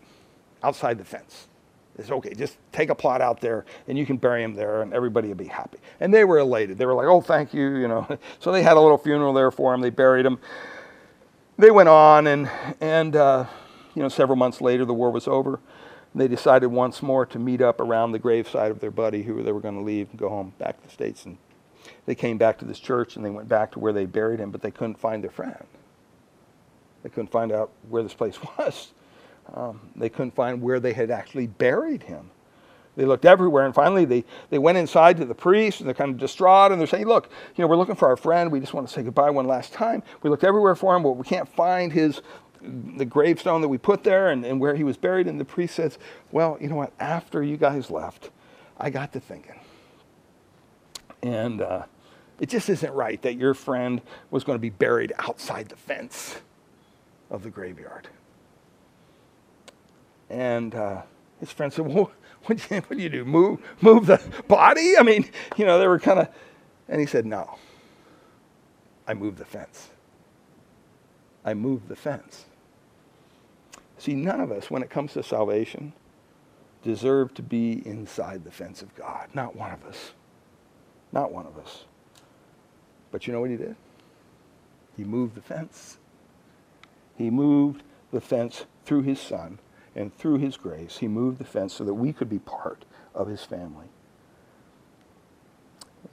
[0.63, 1.47] outside the fence?
[1.97, 4.93] It's okay, just take a plot out there and you can bury him there and
[4.93, 5.79] everybody will be happy.
[5.99, 6.77] And they were elated.
[6.77, 8.07] They were like, oh, thank you, you know.
[8.39, 9.81] So they had a little funeral there for him.
[9.81, 10.38] They buried him.
[11.57, 13.45] They went on and, and uh,
[13.95, 15.59] you know, several months later, the war was over.
[16.13, 19.51] They decided once more to meet up around the graveside of their buddy who they
[19.51, 21.25] were going to leave and go home back to the States.
[21.25, 21.38] And
[22.05, 24.51] they came back to this church and they went back to where they buried him,
[24.51, 25.65] but they couldn't find their friend.
[27.01, 28.91] They couldn't find out where this place was.
[29.53, 32.31] Um, they couldn't find where they had actually buried him.
[32.95, 36.11] They looked everywhere, and finally they, they went inside to the priest, and they're kind
[36.11, 38.51] of distraught, and they're saying, look, you know, we're looking for our friend.
[38.51, 40.01] We just want to say goodbye one last time.
[40.23, 42.21] We looked everywhere for him, but we can't find his
[42.59, 45.27] the gravestone that we put there and, and where he was buried.
[45.27, 45.99] And the priest says,
[46.31, 46.91] well, you know what?
[46.99, 48.31] After you guys left,
[48.79, 49.59] I got to thinking.
[51.21, 51.83] And uh,
[52.39, 54.01] it just isn't right that your friend
[54.31, 56.37] was going to be buried outside the fence
[57.29, 58.07] of the graveyard.
[60.29, 61.03] And uh,
[61.39, 62.11] his friend said, Well,
[62.45, 63.25] what do, you, what do you do?
[63.25, 64.97] Move, move the body?
[64.97, 66.29] I mean, you know, they were kind of.
[66.87, 67.57] And he said, No.
[69.07, 69.89] I moved the fence.
[71.45, 72.45] I moved the fence.
[73.97, 75.93] See, none of us, when it comes to salvation,
[76.83, 79.29] deserve to be inside the fence of God.
[79.33, 80.11] Not one of us.
[81.13, 81.85] Not one of us.
[83.11, 83.75] But you know what he did?
[84.97, 85.97] He moved the fence.
[87.15, 89.59] He moved the fence through his son
[89.97, 90.99] and through his grace.
[90.99, 93.87] He moved the fence so that we could be part of his family.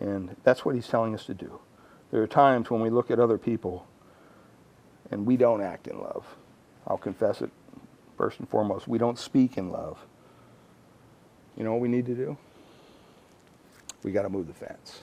[0.01, 1.61] And that's what he's telling us to do.
[2.11, 3.86] There are times when we look at other people
[5.11, 6.24] and we don't act in love.
[6.86, 7.51] I'll confess it
[8.16, 8.89] first and foremost.
[8.89, 9.98] We don't speak in love.
[11.56, 12.36] You know what we need to do?
[14.02, 15.01] We got to move the fence.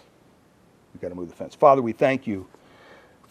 [0.93, 1.55] We got to move the fence.
[1.55, 2.47] Father, we thank you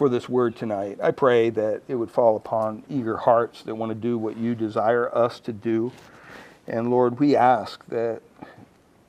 [0.01, 0.99] for this word tonight.
[1.03, 4.55] I pray that it would fall upon eager hearts that want to do what you
[4.55, 5.93] desire us to do.
[6.67, 8.23] And Lord, we ask that,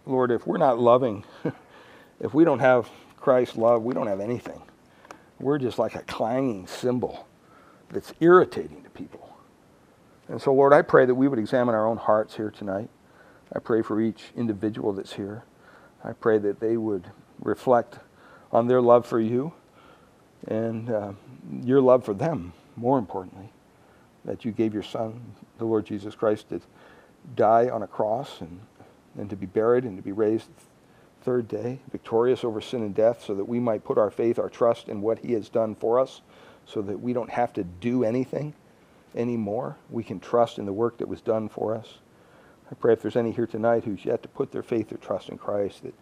[0.06, 1.24] Lord, if we're not loving,
[2.20, 4.62] if we don't have Christ's love, we don't have anything.
[5.40, 7.26] We're just like a clanging cymbal
[7.90, 9.38] that's irritating to people.
[10.28, 12.90] And so, Lord, I pray that we would examine our own hearts here tonight.
[13.56, 15.46] I pray for each individual that's here.
[16.04, 18.00] I pray that they would reflect
[18.52, 19.54] on their love for you
[20.48, 21.14] and uh,
[21.64, 23.50] your love for them, more importantly,
[24.26, 25.22] that you gave your Son,
[25.58, 26.62] the Lord Jesus Christ, to
[27.36, 28.62] die on a cross and,
[29.18, 32.96] and to be buried and to be raised the third day, victorious over sin and
[32.96, 35.76] death, so that we might put our faith, our trust in what he has done
[35.76, 36.22] for us
[36.66, 38.54] so that we don't have to do anything
[39.16, 39.78] anymore.
[39.90, 41.96] We can trust in the work that was done for us.
[42.70, 45.30] I pray if there's any here tonight who's yet to put their faith or trust
[45.30, 45.94] in Christ, that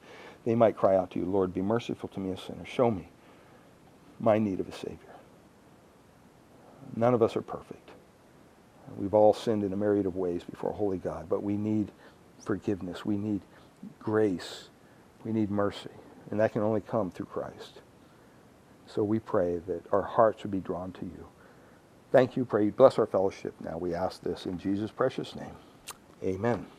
[0.46, 2.66] they might cry out to you, Lord, be merciful to me, a sinner.
[2.66, 3.10] Show me
[4.20, 4.98] my need of a Savior.
[6.96, 7.90] None of us are perfect.
[8.98, 11.92] We've all sinned in a myriad of ways before holy God, but we need
[12.44, 13.06] forgiveness.
[13.06, 13.42] We need
[14.00, 14.70] grace.
[15.24, 15.90] We need mercy.
[16.32, 17.82] And that can only come through Christ.
[18.88, 21.28] So we pray that our hearts would be drawn to you.
[22.12, 22.46] Thank you.
[22.46, 23.78] Pray bless our fellowship now.
[23.78, 25.56] We ask this in Jesus' precious name.
[26.24, 26.66] Amen.